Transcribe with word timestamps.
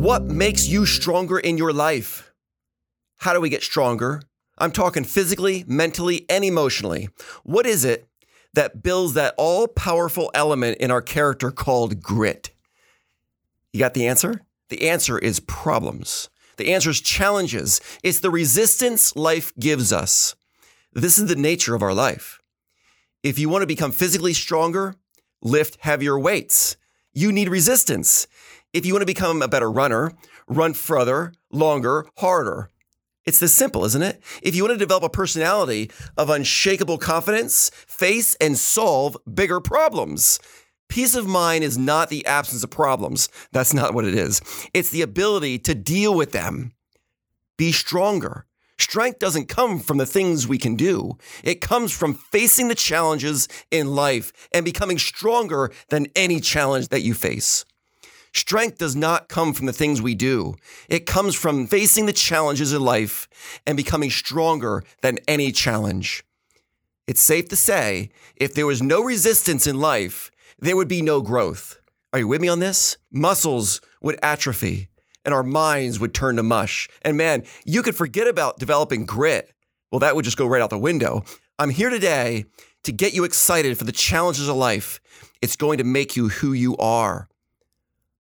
What 0.00 0.24
makes 0.24 0.66
you 0.66 0.86
stronger 0.86 1.38
in 1.38 1.58
your 1.58 1.74
life? 1.74 2.32
How 3.18 3.34
do 3.34 3.40
we 3.42 3.50
get 3.50 3.62
stronger? 3.62 4.22
I'm 4.56 4.72
talking 4.72 5.04
physically, 5.04 5.62
mentally, 5.66 6.24
and 6.30 6.42
emotionally. 6.42 7.10
What 7.42 7.66
is 7.66 7.84
it 7.84 8.08
that 8.54 8.82
builds 8.82 9.12
that 9.12 9.34
all 9.36 9.68
powerful 9.68 10.30
element 10.32 10.78
in 10.78 10.90
our 10.90 11.02
character 11.02 11.50
called 11.50 12.02
grit? 12.02 12.50
You 13.74 13.80
got 13.80 13.92
the 13.92 14.06
answer? 14.06 14.40
The 14.70 14.88
answer 14.88 15.18
is 15.18 15.38
problems. 15.40 16.30
The 16.56 16.72
answer 16.72 16.88
is 16.88 17.02
challenges. 17.02 17.82
It's 18.02 18.20
the 18.20 18.30
resistance 18.30 19.14
life 19.16 19.52
gives 19.60 19.92
us. 19.92 20.34
This 20.94 21.18
is 21.18 21.26
the 21.26 21.36
nature 21.36 21.74
of 21.74 21.82
our 21.82 21.92
life. 21.92 22.40
If 23.22 23.38
you 23.38 23.50
want 23.50 23.60
to 23.60 23.66
become 23.66 23.92
physically 23.92 24.32
stronger, 24.32 24.94
lift 25.42 25.76
heavier 25.82 26.18
weights. 26.18 26.78
You 27.12 27.32
need 27.32 27.50
resistance. 27.50 28.26
If 28.72 28.86
you 28.86 28.92
want 28.94 29.02
to 29.02 29.06
become 29.06 29.42
a 29.42 29.48
better 29.48 29.70
runner, 29.70 30.12
run 30.46 30.74
further, 30.74 31.32
longer, 31.50 32.06
harder. 32.18 32.70
It's 33.26 33.40
this 33.40 33.52
simple, 33.52 33.84
isn't 33.84 34.02
it? 34.02 34.22
If 34.42 34.54
you 34.54 34.62
want 34.62 34.74
to 34.74 34.78
develop 34.78 35.02
a 35.02 35.08
personality 35.08 35.90
of 36.16 36.30
unshakable 36.30 36.98
confidence, 36.98 37.70
face 37.74 38.36
and 38.36 38.56
solve 38.56 39.16
bigger 39.32 39.60
problems. 39.60 40.38
Peace 40.88 41.14
of 41.14 41.26
mind 41.26 41.64
is 41.64 41.76
not 41.76 42.10
the 42.10 42.24
absence 42.26 42.64
of 42.64 42.70
problems. 42.70 43.28
That's 43.52 43.74
not 43.74 43.92
what 43.92 44.04
it 44.04 44.14
is. 44.14 44.40
It's 44.72 44.90
the 44.90 45.02
ability 45.02 45.58
to 45.60 45.74
deal 45.74 46.14
with 46.14 46.32
them. 46.32 46.72
Be 47.56 47.72
stronger. 47.72 48.46
Strength 48.78 49.18
doesn't 49.18 49.48
come 49.48 49.78
from 49.78 49.98
the 49.98 50.06
things 50.06 50.48
we 50.48 50.58
can 50.58 50.74
do. 50.74 51.18
It 51.44 51.60
comes 51.60 51.92
from 51.92 52.14
facing 52.14 52.68
the 52.68 52.74
challenges 52.74 53.46
in 53.70 53.94
life 53.94 54.32
and 54.52 54.64
becoming 54.64 54.98
stronger 54.98 55.70
than 55.90 56.06
any 56.16 56.40
challenge 56.40 56.88
that 56.88 57.02
you 57.02 57.14
face. 57.14 57.64
Strength 58.32 58.78
does 58.78 58.94
not 58.94 59.28
come 59.28 59.52
from 59.52 59.66
the 59.66 59.72
things 59.72 60.00
we 60.00 60.14
do. 60.14 60.54
It 60.88 61.06
comes 61.06 61.34
from 61.34 61.66
facing 61.66 62.06
the 62.06 62.12
challenges 62.12 62.72
in 62.72 62.82
life 62.82 63.28
and 63.66 63.76
becoming 63.76 64.10
stronger 64.10 64.84
than 65.02 65.18
any 65.26 65.50
challenge. 65.50 66.24
It's 67.06 67.20
safe 67.20 67.48
to 67.48 67.56
say 67.56 68.10
if 68.36 68.54
there 68.54 68.66
was 68.66 68.82
no 68.82 69.02
resistance 69.02 69.66
in 69.66 69.80
life, 69.80 70.30
there 70.58 70.76
would 70.76 70.88
be 70.88 71.02
no 71.02 71.22
growth. 71.22 71.80
Are 72.12 72.20
you 72.20 72.28
with 72.28 72.40
me 72.40 72.48
on 72.48 72.60
this? 72.60 72.98
Muscles 73.10 73.80
would 74.00 74.18
atrophy 74.22 74.88
and 75.24 75.34
our 75.34 75.42
minds 75.42 75.98
would 75.98 76.14
turn 76.14 76.36
to 76.36 76.42
mush. 76.42 76.88
And 77.02 77.16
man, 77.16 77.44
you 77.64 77.82
could 77.82 77.96
forget 77.96 78.28
about 78.28 78.58
developing 78.58 79.06
grit. 79.06 79.52
Well, 79.90 79.98
that 80.00 80.14
would 80.14 80.24
just 80.24 80.36
go 80.36 80.46
right 80.46 80.62
out 80.62 80.70
the 80.70 80.78
window. 80.78 81.24
I'm 81.58 81.70
here 81.70 81.90
today 81.90 82.44
to 82.84 82.92
get 82.92 83.12
you 83.12 83.24
excited 83.24 83.76
for 83.76 83.84
the 83.84 83.92
challenges 83.92 84.48
of 84.48 84.56
life. 84.56 85.00
It's 85.42 85.56
going 85.56 85.78
to 85.78 85.84
make 85.84 86.16
you 86.16 86.28
who 86.28 86.52
you 86.52 86.76
are. 86.76 87.28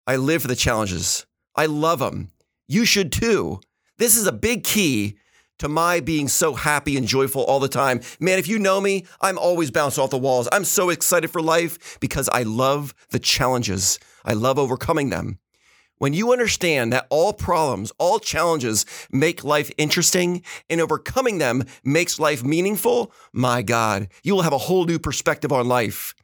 I 0.09 0.15
live 0.15 0.41
for 0.41 0.47
the 0.47 0.55
challenges. 0.55 1.27
I 1.55 1.67
love 1.67 1.99
them. 1.99 2.31
You 2.67 2.83
should 2.83 3.11
too. 3.11 3.61
This 3.99 4.17
is 4.17 4.25
a 4.25 4.31
big 4.31 4.63
key 4.63 5.19
to 5.59 5.69
my 5.69 5.99
being 5.99 6.27
so 6.27 6.55
happy 6.55 6.97
and 6.97 7.05
joyful 7.05 7.43
all 7.43 7.59
the 7.59 7.67
time. 7.67 8.01
Man, 8.19 8.39
if 8.39 8.47
you 8.47 8.57
know 8.57 8.81
me, 8.81 9.05
I'm 9.21 9.37
always 9.37 9.69
bouncing 9.69 10.03
off 10.03 10.09
the 10.09 10.17
walls. 10.17 10.49
I'm 10.51 10.65
so 10.65 10.89
excited 10.89 11.29
for 11.29 11.43
life 11.43 11.99
because 11.99 12.27
I 12.33 12.41
love 12.41 12.95
the 13.11 13.19
challenges. 13.19 13.99
I 14.25 14.33
love 14.33 14.57
overcoming 14.57 15.11
them. 15.11 15.37
When 15.99 16.13
you 16.13 16.31
understand 16.31 16.91
that 16.91 17.05
all 17.11 17.31
problems, 17.31 17.91
all 17.99 18.17
challenges 18.17 18.87
make 19.11 19.43
life 19.43 19.69
interesting 19.77 20.41
and 20.71 20.81
overcoming 20.81 21.37
them 21.37 21.65
makes 21.83 22.19
life 22.19 22.43
meaningful, 22.43 23.13
my 23.31 23.61
God, 23.61 24.07
you 24.23 24.33
will 24.33 24.41
have 24.41 24.53
a 24.53 24.57
whole 24.57 24.85
new 24.85 24.97
perspective 24.97 25.51
on 25.51 25.67
life. 25.67 26.15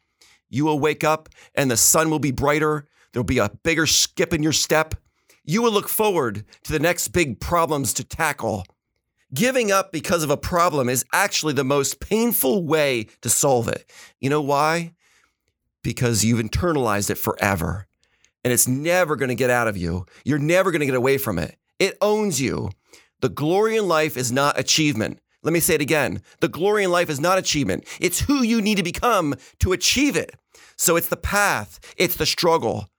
You 0.50 0.66
will 0.66 0.80
wake 0.80 1.04
up 1.04 1.30
and 1.54 1.70
the 1.70 1.78
sun 1.78 2.10
will 2.10 2.18
be 2.18 2.32
brighter 2.32 2.88
There'll 3.16 3.24
be 3.24 3.38
a 3.38 3.50
bigger 3.64 3.86
skip 3.86 4.34
in 4.34 4.44
your 4.44 4.52
step. 4.52 4.94
You 5.46 5.62
will 5.62 5.72
look 5.72 5.88
forward 5.88 6.44
to 6.66 6.74
the 6.74 6.80
next 6.80 7.08
big 7.08 7.40
problems 7.40 7.94
to 7.94 8.04
tackle. 8.04 8.66
Giving 9.34 9.72
up 9.72 9.94
because 9.94 10.22
of 10.22 10.30
a 10.30 10.36
problem 10.36 10.90
is 10.90 11.06
actually 11.14 11.54
the 11.54 11.64
most 11.64 12.02
painful 12.02 12.66
way 12.66 13.08
to 13.22 13.30
solve 13.30 13.70
it. 13.70 13.90
You 14.20 14.30
know 14.30 14.42
why? 14.42 14.96
Because 15.82 16.26
you've 16.26 16.46
internalized 16.46 17.10
it 17.10 17.18
forever 17.18 17.88
and 18.44 18.52
it's 18.52 18.68
never 18.68 19.16
going 19.16 19.30
to 19.30 19.36
get 19.36 19.50
out 19.50 19.70
of 19.70 19.78
you. 19.78 20.06
You're 20.26 20.38
never 20.38 20.70
going 20.72 20.82
to 20.82 20.86
get 20.86 20.94
away 20.94 21.18
from 21.18 21.40
it. 21.40 21.56
It 21.80 21.98
owns 22.02 22.42
you. 22.42 22.70
The 23.22 23.30
glory 23.30 23.78
in 23.78 23.88
life 23.88 24.18
is 24.18 24.30
not 24.30 24.60
achievement. 24.60 25.22
Let 25.42 25.54
me 25.54 25.62
say 25.62 25.76
it 25.76 25.82
again. 25.82 26.22
The 26.42 26.50
glory 26.50 26.84
in 26.84 26.92
life 26.92 27.10
is 27.10 27.22
not 27.22 27.38
achievement. 27.38 27.88
It's 28.02 28.20
who 28.20 28.44
you 28.44 28.62
need 28.62 28.76
to 28.76 28.84
become 28.84 29.36
to 29.60 29.72
achieve 29.72 30.18
it. 30.18 30.36
So 30.76 30.98
it's 30.98 31.08
the 31.08 31.16
path, 31.16 31.80
it's 31.96 32.18
the 32.18 32.26
struggle. 32.26 32.90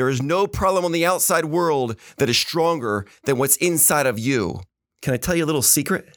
There 0.00 0.08
is 0.08 0.22
no 0.22 0.46
problem 0.46 0.86
on 0.86 0.92
the 0.92 1.04
outside 1.04 1.44
world 1.44 1.94
that 2.16 2.30
is 2.30 2.38
stronger 2.38 3.04
than 3.24 3.36
what's 3.36 3.58
inside 3.58 4.06
of 4.06 4.18
you. 4.18 4.60
Can 5.02 5.12
I 5.12 5.18
tell 5.18 5.36
you 5.36 5.44
a 5.44 5.50
little 5.50 5.60
secret? 5.60 6.16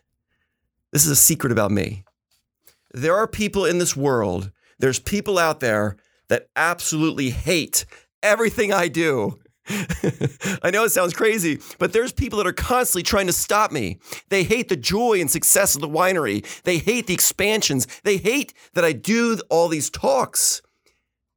This 0.94 1.04
is 1.04 1.12
a 1.12 1.18
secret 1.18 1.52
about 1.52 1.70
me. 1.70 2.06
There 2.94 3.14
are 3.14 3.28
people 3.28 3.66
in 3.66 3.80
this 3.80 3.94
world, 3.94 4.54
there's 4.80 5.00
people 5.00 5.38
out 5.38 5.60
there 5.60 5.98
that 6.30 6.48
absolutely 6.56 7.32
hate 7.32 7.84
everything 8.22 8.72
I 8.72 8.88
do. 8.88 9.38
I 9.68 10.70
know 10.72 10.86
it 10.86 10.94
sounds 10.94 11.14
crazy, 11.14 11.60
but 11.78 11.92
there's 11.92 12.14
people 12.14 12.38
that 12.38 12.48
are 12.48 12.54
constantly 12.54 13.04
trying 13.04 13.28
to 13.28 13.34
stop 13.34 13.74
me. 13.74 14.00
They 14.30 14.46
hate 14.46 14.70
the 14.70 14.78
joy 14.78 15.20
and 15.20 15.30
success 15.30 15.76
of 15.76 15.82
the 15.82 15.90
winery. 15.90 16.46
They 16.64 16.78
hate 16.78 17.08
the 17.08 17.14
expansions. 17.14 17.86
They 18.06 18.16
hate 18.16 18.54
that 18.76 18.86
I 18.86 18.94
do 18.94 19.40
all 19.50 19.68
these 19.68 19.90
talks. 19.90 20.62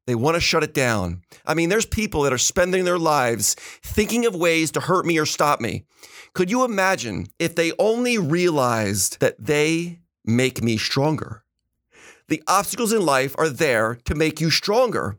They 0.06 0.15
want 0.15 0.37
to 0.37 0.41
shut 0.41 0.62
it 0.62 0.72
down. 0.72 1.22
I 1.44 1.55
mean, 1.55 1.69
there's 1.69 1.87
people 1.87 2.22
that 2.22 2.33
are 2.33 2.39
spending 2.39 2.84
their 2.84 2.99
lives 2.99 3.55
thinking 3.83 4.25
of 4.25 4.34
ways 4.34 4.71
to 4.72 4.81
hurt 4.81 5.05
me 5.05 5.19
or 5.19 5.27
stop 5.27 5.61
me. 5.61 5.84
Could 6.33 6.50
you 6.50 6.65
imagine 6.65 7.27
if 7.39 7.55
they 7.55 7.72
only 7.78 8.19
realized 8.19 9.21
that 9.21 9.37
they 9.39 10.00
make 10.25 10.62
me 10.62 10.77
stronger? 10.77 11.43
The 12.28 12.43
obstacles 12.47 12.93
in 12.93 13.05
life 13.05 13.34
are 13.39 13.49
there 13.49 13.97
to 14.05 14.15
make 14.15 14.41
you 14.41 14.50
stronger. 14.50 15.19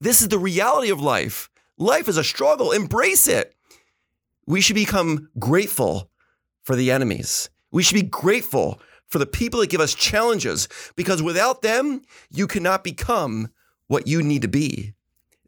This 0.00 0.22
is 0.22 0.28
the 0.28 0.38
reality 0.38 0.90
of 0.90 1.00
life. 1.00 1.50
Life 1.78 2.08
is 2.08 2.16
a 2.16 2.24
struggle. 2.24 2.72
Embrace 2.72 3.28
it. 3.28 3.54
We 4.46 4.60
should 4.60 4.74
become 4.74 5.28
grateful 5.38 6.10
for 6.62 6.76
the 6.76 6.90
enemies. 6.90 7.48
We 7.70 7.82
should 7.82 7.94
be 7.94 8.02
grateful 8.02 8.80
for 9.06 9.18
the 9.18 9.26
people 9.26 9.60
that 9.60 9.70
give 9.70 9.80
us 9.80 9.94
challenges 9.94 10.68
because 10.96 11.22
without 11.22 11.62
them, 11.62 12.02
you 12.30 12.46
cannot 12.46 12.84
become 12.84 13.48
what 13.90 14.06
you 14.06 14.22
need 14.22 14.40
to 14.40 14.48
be. 14.48 14.94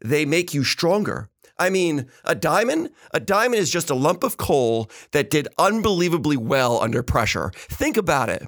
They 0.03 0.25
make 0.25 0.53
you 0.53 0.65
stronger. 0.65 1.29
I 1.57 1.69
mean, 1.69 2.07
a 2.25 2.35
diamond? 2.35 2.89
A 3.13 3.21
diamond 3.21 3.61
is 3.61 3.69
just 3.69 3.89
a 3.89 3.95
lump 3.95 4.21
of 4.21 4.35
coal 4.35 4.91
that 5.11 5.29
did 5.29 5.47
unbelievably 5.57 6.35
well 6.35 6.81
under 6.81 7.01
pressure. 7.01 7.53
Think 7.55 7.95
about 7.95 8.27
it. 8.27 8.45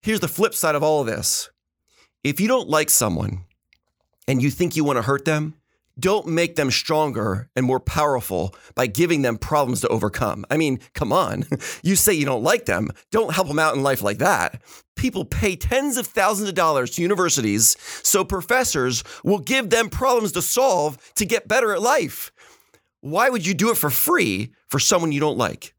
Here's 0.00 0.20
the 0.20 0.28
flip 0.28 0.54
side 0.54 0.76
of 0.76 0.84
all 0.84 1.00
of 1.00 1.08
this. 1.08 1.50
If 2.22 2.38
you 2.38 2.46
don't 2.46 2.68
like 2.68 2.88
someone 2.88 3.46
and 4.28 4.40
you 4.40 4.48
think 4.48 4.76
you 4.76 4.84
want 4.84 4.98
to 4.98 5.02
hurt 5.02 5.24
them, 5.24 5.56
don't 5.98 6.26
make 6.26 6.56
them 6.56 6.70
stronger 6.70 7.48
and 7.54 7.64
more 7.64 7.80
powerful 7.80 8.54
by 8.74 8.86
giving 8.86 9.22
them 9.22 9.38
problems 9.38 9.80
to 9.82 9.88
overcome. 9.88 10.44
I 10.50 10.56
mean, 10.56 10.80
come 10.94 11.12
on. 11.12 11.44
You 11.82 11.96
say 11.96 12.14
you 12.14 12.24
don't 12.24 12.42
like 12.42 12.64
them. 12.64 12.90
Don't 13.10 13.34
help 13.34 13.48
them 13.48 13.58
out 13.58 13.74
in 13.74 13.82
life 13.82 14.02
like 14.02 14.18
that. 14.18 14.62
People 14.96 15.24
pay 15.24 15.54
tens 15.56 15.96
of 15.96 16.06
thousands 16.06 16.48
of 16.48 16.54
dollars 16.54 16.92
to 16.92 17.02
universities 17.02 17.76
so 18.02 18.24
professors 18.24 19.04
will 19.22 19.38
give 19.38 19.70
them 19.70 19.90
problems 19.90 20.32
to 20.32 20.42
solve 20.42 20.98
to 21.16 21.26
get 21.26 21.48
better 21.48 21.72
at 21.72 21.82
life. 21.82 22.32
Why 23.00 23.28
would 23.28 23.46
you 23.46 23.54
do 23.54 23.70
it 23.70 23.76
for 23.76 23.90
free 23.90 24.54
for 24.68 24.78
someone 24.78 25.12
you 25.12 25.20
don't 25.20 25.36
like? 25.36 25.74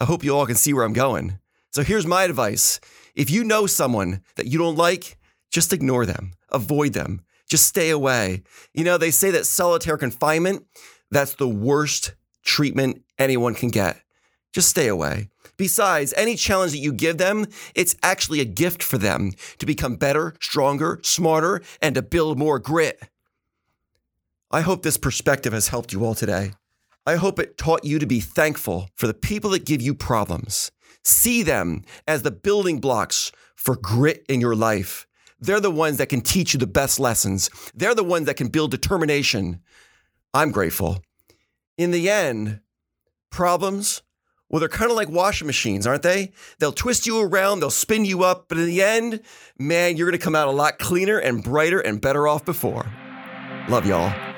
I 0.00 0.04
hope 0.04 0.22
you 0.22 0.36
all 0.36 0.46
can 0.46 0.56
see 0.56 0.72
where 0.72 0.84
I'm 0.84 0.92
going. 0.92 1.38
So 1.70 1.82
here's 1.82 2.06
my 2.06 2.24
advice 2.24 2.78
if 3.14 3.30
you 3.30 3.42
know 3.42 3.66
someone 3.66 4.22
that 4.36 4.46
you 4.46 4.58
don't 4.58 4.76
like, 4.76 5.18
just 5.50 5.72
ignore 5.72 6.06
them, 6.06 6.32
avoid 6.50 6.92
them. 6.92 7.22
Just 7.48 7.66
stay 7.66 7.90
away. 7.90 8.42
You 8.72 8.84
know, 8.84 8.98
they 8.98 9.10
say 9.10 9.30
that 9.32 9.46
solitary 9.46 9.98
confinement, 9.98 10.66
that's 11.10 11.34
the 11.34 11.48
worst 11.48 12.14
treatment 12.42 13.02
anyone 13.18 13.54
can 13.54 13.68
get. 13.68 14.00
Just 14.52 14.68
stay 14.68 14.88
away. 14.88 15.28
Besides, 15.56 16.14
any 16.16 16.36
challenge 16.36 16.72
that 16.72 16.78
you 16.78 16.92
give 16.92 17.18
them, 17.18 17.46
it's 17.74 17.96
actually 18.02 18.40
a 18.40 18.44
gift 18.44 18.82
for 18.82 18.98
them 18.98 19.32
to 19.58 19.66
become 19.66 19.96
better, 19.96 20.34
stronger, 20.40 21.00
smarter, 21.02 21.62
and 21.80 21.94
to 21.94 22.02
build 22.02 22.38
more 22.38 22.58
grit. 22.58 23.00
I 24.50 24.60
hope 24.60 24.82
this 24.82 24.96
perspective 24.96 25.52
has 25.52 25.68
helped 25.68 25.92
you 25.92 26.04
all 26.04 26.14
today. 26.14 26.52
I 27.06 27.16
hope 27.16 27.38
it 27.38 27.58
taught 27.58 27.84
you 27.84 27.98
to 27.98 28.06
be 28.06 28.20
thankful 28.20 28.88
for 28.94 29.06
the 29.06 29.14
people 29.14 29.50
that 29.50 29.66
give 29.66 29.82
you 29.82 29.94
problems. 29.94 30.70
See 31.02 31.42
them 31.42 31.82
as 32.06 32.22
the 32.22 32.30
building 32.30 32.80
blocks 32.80 33.30
for 33.54 33.76
grit 33.76 34.24
in 34.28 34.40
your 34.40 34.54
life. 34.54 35.06
They're 35.40 35.60
the 35.60 35.70
ones 35.70 35.98
that 35.98 36.08
can 36.08 36.20
teach 36.20 36.54
you 36.54 36.58
the 36.58 36.66
best 36.66 36.98
lessons. 36.98 37.50
They're 37.74 37.94
the 37.94 38.04
ones 38.04 38.26
that 38.26 38.36
can 38.36 38.48
build 38.48 38.70
determination. 38.70 39.60
I'm 40.32 40.50
grateful. 40.50 41.02
In 41.76 41.90
the 41.90 42.08
end, 42.08 42.60
problems, 43.30 44.02
well, 44.48 44.60
they're 44.60 44.68
kind 44.68 44.90
of 44.90 44.96
like 44.96 45.08
washing 45.08 45.46
machines, 45.46 45.86
aren't 45.86 46.02
they? 46.02 46.32
They'll 46.58 46.72
twist 46.72 47.06
you 47.06 47.20
around, 47.20 47.60
they'll 47.60 47.70
spin 47.70 48.04
you 48.04 48.22
up, 48.22 48.46
but 48.48 48.58
in 48.58 48.66
the 48.66 48.82
end, 48.82 49.20
man, 49.58 49.96
you're 49.96 50.08
going 50.08 50.18
to 50.18 50.24
come 50.24 50.36
out 50.36 50.48
a 50.48 50.52
lot 50.52 50.78
cleaner 50.78 51.18
and 51.18 51.42
brighter 51.42 51.80
and 51.80 52.00
better 52.00 52.28
off 52.28 52.44
before. 52.44 52.86
Love 53.68 53.86
y'all. 53.86 54.33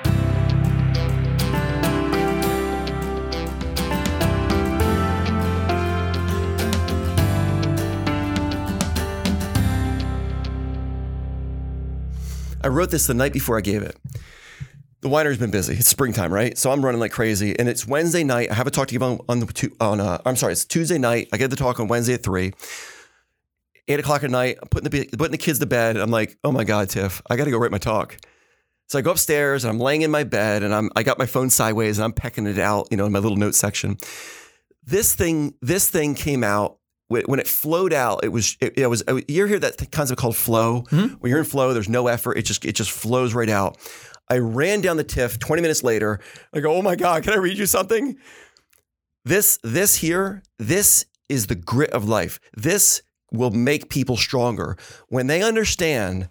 I 12.67 12.69
wrote 12.69 12.91
this 12.91 13.07
the 13.07 13.13
night 13.13 13.31
before 13.31 13.57
I 13.57 13.61
gave 13.61 13.81
it. 13.81 13.95
The 14.99 15.07
winery's 15.07 15.37
been 15.37 15.51
busy. 15.51 15.75
It's 15.75 15.87
springtime, 15.87 16.33
right? 16.33 16.57
So 16.57 16.69
I'm 16.69 16.83
running 16.83 16.99
like 16.99 17.13
crazy, 17.13 17.57
and 17.57 17.69
it's 17.69 17.87
Wednesday 17.87 18.25
night. 18.25 18.51
I 18.51 18.55
have 18.55 18.67
a 18.67 18.71
talk 18.71 18.89
to 18.89 18.91
give 18.91 19.01
on 19.01 19.21
on 19.29 19.39
the 19.39 19.71
on. 19.79 20.01
Uh, 20.01 20.17
I'm 20.25 20.35
sorry, 20.35 20.51
it's 20.51 20.65
Tuesday 20.65 20.97
night. 20.97 21.29
I 21.31 21.37
get 21.37 21.49
the 21.49 21.55
talk 21.55 21.79
on 21.79 21.87
Wednesday 21.87 22.15
at 22.15 22.23
three. 22.23 22.51
Eight 23.87 24.01
o'clock 24.01 24.25
at 24.25 24.31
night. 24.31 24.57
I'm 24.61 24.67
putting 24.67 24.89
the 24.89 25.17
putting 25.17 25.31
the 25.31 25.37
kids 25.37 25.59
to 25.59 25.65
bed. 25.65 25.95
I'm 25.95 26.11
like, 26.11 26.37
oh 26.43 26.51
my 26.51 26.65
god, 26.65 26.89
Tiff, 26.89 27.21
I 27.29 27.37
got 27.37 27.45
to 27.45 27.51
go 27.51 27.57
write 27.57 27.71
my 27.71 27.77
talk. 27.77 28.17
So 28.89 28.99
I 28.99 29.01
go 29.01 29.11
upstairs 29.11 29.63
and 29.63 29.71
I'm 29.71 29.79
laying 29.79 30.01
in 30.01 30.11
my 30.11 30.25
bed 30.25 30.61
and 30.61 30.75
I'm 30.75 30.89
I 30.93 31.03
got 31.03 31.17
my 31.17 31.25
phone 31.25 31.49
sideways 31.49 31.99
and 31.99 32.03
I'm 32.03 32.11
pecking 32.11 32.47
it 32.47 32.59
out, 32.59 32.89
you 32.91 32.97
know, 32.97 33.05
in 33.05 33.13
my 33.13 33.19
little 33.19 33.37
note 33.37 33.55
section. 33.55 33.95
This 34.83 35.15
thing, 35.15 35.53
this 35.61 35.89
thing 35.89 36.15
came 36.15 36.43
out 36.43 36.76
when 37.09 37.39
it 37.39 37.47
flowed 37.47 37.93
out, 37.93 38.23
it 38.23 38.29
was 38.29 38.57
it, 38.59 38.77
it 38.77 38.87
was 38.87 39.03
you 39.27 39.45
hear 39.45 39.59
that 39.59 39.91
concept 39.91 40.19
called 40.19 40.35
flow. 40.35 40.83
Mm-hmm. 40.89 41.15
When 41.15 41.29
you're 41.29 41.39
in 41.39 41.45
flow, 41.45 41.73
there's 41.73 41.89
no 41.89 42.07
effort; 42.07 42.37
it 42.37 42.43
just 42.43 42.65
it 42.65 42.73
just 42.73 42.91
flows 42.91 43.33
right 43.33 43.49
out. 43.49 43.77
I 44.29 44.39
ran 44.39 44.81
down 44.81 44.97
the 44.97 45.03
Tiff. 45.03 45.39
Twenty 45.39 45.61
minutes 45.61 45.83
later, 45.83 46.19
I 46.53 46.59
go, 46.59 46.73
"Oh 46.73 46.81
my 46.81 46.95
god, 46.95 47.23
can 47.23 47.33
I 47.33 47.37
read 47.37 47.57
you 47.57 47.65
something?" 47.65 48.17
This 49.23 49.59
this 49.63 49.95
here, 49.95 50.43
this 50.57 51.05
is 51.29 51.47
the 51.47 51.55
grit 51.55 51.91
of 51.91 52.07
life. 52.07 52.39
This 52.55 53.01
will 53.31 53.51
make 53.51 53.89
people 53.89 54.17
stronger 54.17 54.77
when 55.09 55.27
they 55.27 55.41
understand 55.43 56.29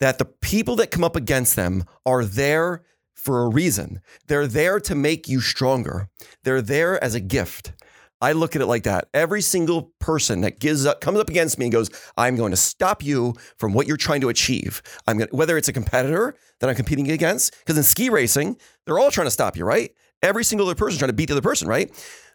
that 0.00 0.18
the 0.18 0.24
people 0.26 0.76
that 0.76 0.90
come 0.90 1.04
up 1.04 1.16
against 1.16 1.56
them 1.56 1.84
are 2.04 2.24
there 2.24 2.82
for 3.14 3.42
a 3.42 3.48
reason. 3.48 4.00
They're 4.28 4.46
there 4.46 4.78
to 4.80 4.94
make 4.94 5.28
you 5.28 5.40
stronger. 5.40 6.08
They're 6.44 6.62
there 6.62 7.02
as 7.02 7.14
a 7.14 7.20
gift. 7.20 7.72
I 8.20 8.32
look 8.32 8.56
at 8.56 8.62
it 8.62 8.66
like 8.66 8.84
that. 8.84 9.08
Every 9.12 9.42
single 9.42 9.92
person 9.98 10.40
that 10.40 10.58
gives 10.58 10.86
up, 10.86 11.00
comes 11.00 11.18
up 11.18 11.28
against 11.28 11.58
me 11.58 11.66
and 11.66 11.72
goes, 11.72 11.90
"I'm 12.16 12.36
going 12.36 12.50
to 12.50 12.56
stop 12.56 13.04
you 13.04 13.34
from 13.58 13.72
what 13.74 13.86
you're 13.86 13.96
trying 13.96 14.22
to 14.22 14.28
achieve." 14.28 14.82
I'm 15.06 15.18
going 15.18 15.28
whether 15.32 15.56
it's 15.58 15.68
a 15.68 15.72
competitor 15.72 16.34
that 16.60 16.70
I'm 16.70 16.76
competing 16.76 17.10
against, 17.10 17.54
because 17.58 17.76
in 17.76 17.84
ski 17.84 18.08
racing, 18.08 18.56
they're 18.84 18.98
all 18.98 19.10
trying 19.10 19.26
to 19.26 19.30
stop 19.30 19.56
you, 19.56 19.64
right? 19.64 19.92
Every 20.22 20.44
single 20.44 20.66
other 20.66 20.74
person 20.74 20.98
trying 20.98 21.10
to 21.10 21.14
beat 21.14 21.26
the 21.26 21.34
other 21.34 21.42
person, 21.42 21.68
right? 21.68 21.90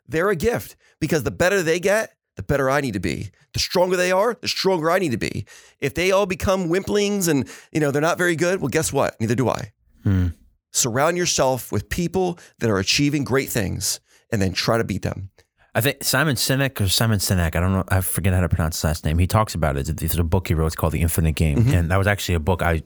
They're 0.07 0.29
a 0.29 0.35
gift 0.35 0.75
because 0.99 1.23
the 1.23 1.31
better 1.31 1.63
they 1.63 1.79
get, 1.79 2.13
the 2.35 2.43
better 2.43 2.69
I 2.69 2.81
need 2.81 2.93
to 2.93 2.99
be. 2.99 3.31
The 3.53 3.59
stronger 3.59 3.97
they 3.97 4.11
are, 4.11 4.37
the 4.39 4.47
stronger 4.47 4.91
I 4.91 4.99
need 4.99 5.11
to 5.11 5.17
be. 5.17 5.45
If 5.79 5.95
they 5.95 6.11
all 6.11 6.25
become 6.25 6.69
wimplings 6.69 7.27
and 7.27 7.49
you 7.71 7.79
know 7.79 7.89
they're 7.89 8.01
not 8.01 8.19
very 8.19 8.35
good, 8.35 8.61
well, 8.61 8.69
guess 8.69 8.93
what? 8.93 9.19
Neither 9.19 9.35
do 9.35 9.49
I. 9.49 9.71
Hmm. 10.03 10.27
Surround 10.71 11.17
yourself 11.17 11.71
with 11.71 11.89
people 11.89 12.37
that 12.59 12.69
are 12.69 12.77
achieving 12.77 13.23
great 13.23 13.49
things, 13.49 13.99
and 14.31 14.41
then 14.41 14.53
try 14.53 14.77
to 14.77 14.85
beat 14.85 15.01
them. 15.01 15.30
I 15.73 15.81
think 15.81 16.03
Simon 16.03 16.35
Sinek 16.35 16.81
or 16.81 16.89
Simon 16.89 17.19
Sinek, 17.19 17.55
I 17.55 17.59
don't 17.61 17.71
know, 17.71 17.83
I 17.87 18.01
forget 18.01 18.33
how 18.33 18.41
to 18.41 18.49
pronounce 18.49 18.77
his 18.77 18.83
last 18.83 19.05
name. 19.05 19.17
He 19.17 19.27
talks 19.27 19.55
about 19.55 19.77
it. 19.77 19.85
There's 19.85 20.17
a 20.17 20.23
book 20.23 20.49
he 20.49 20.53
wrote. 20.53 20.67
It's 20.67 20.75
called 20.75 20.93
The 20.93 21.01
Infinite 21.01 21.33
Game, 21.33 21.59
mm-hmm. 21.59 21.73
and 21.73 21.91
that 21.91 21.97
was 21.97 22.07
actually 22.07 22.35
a 22.35 22.39
book 22.39 22.61
I. 22.61 22.83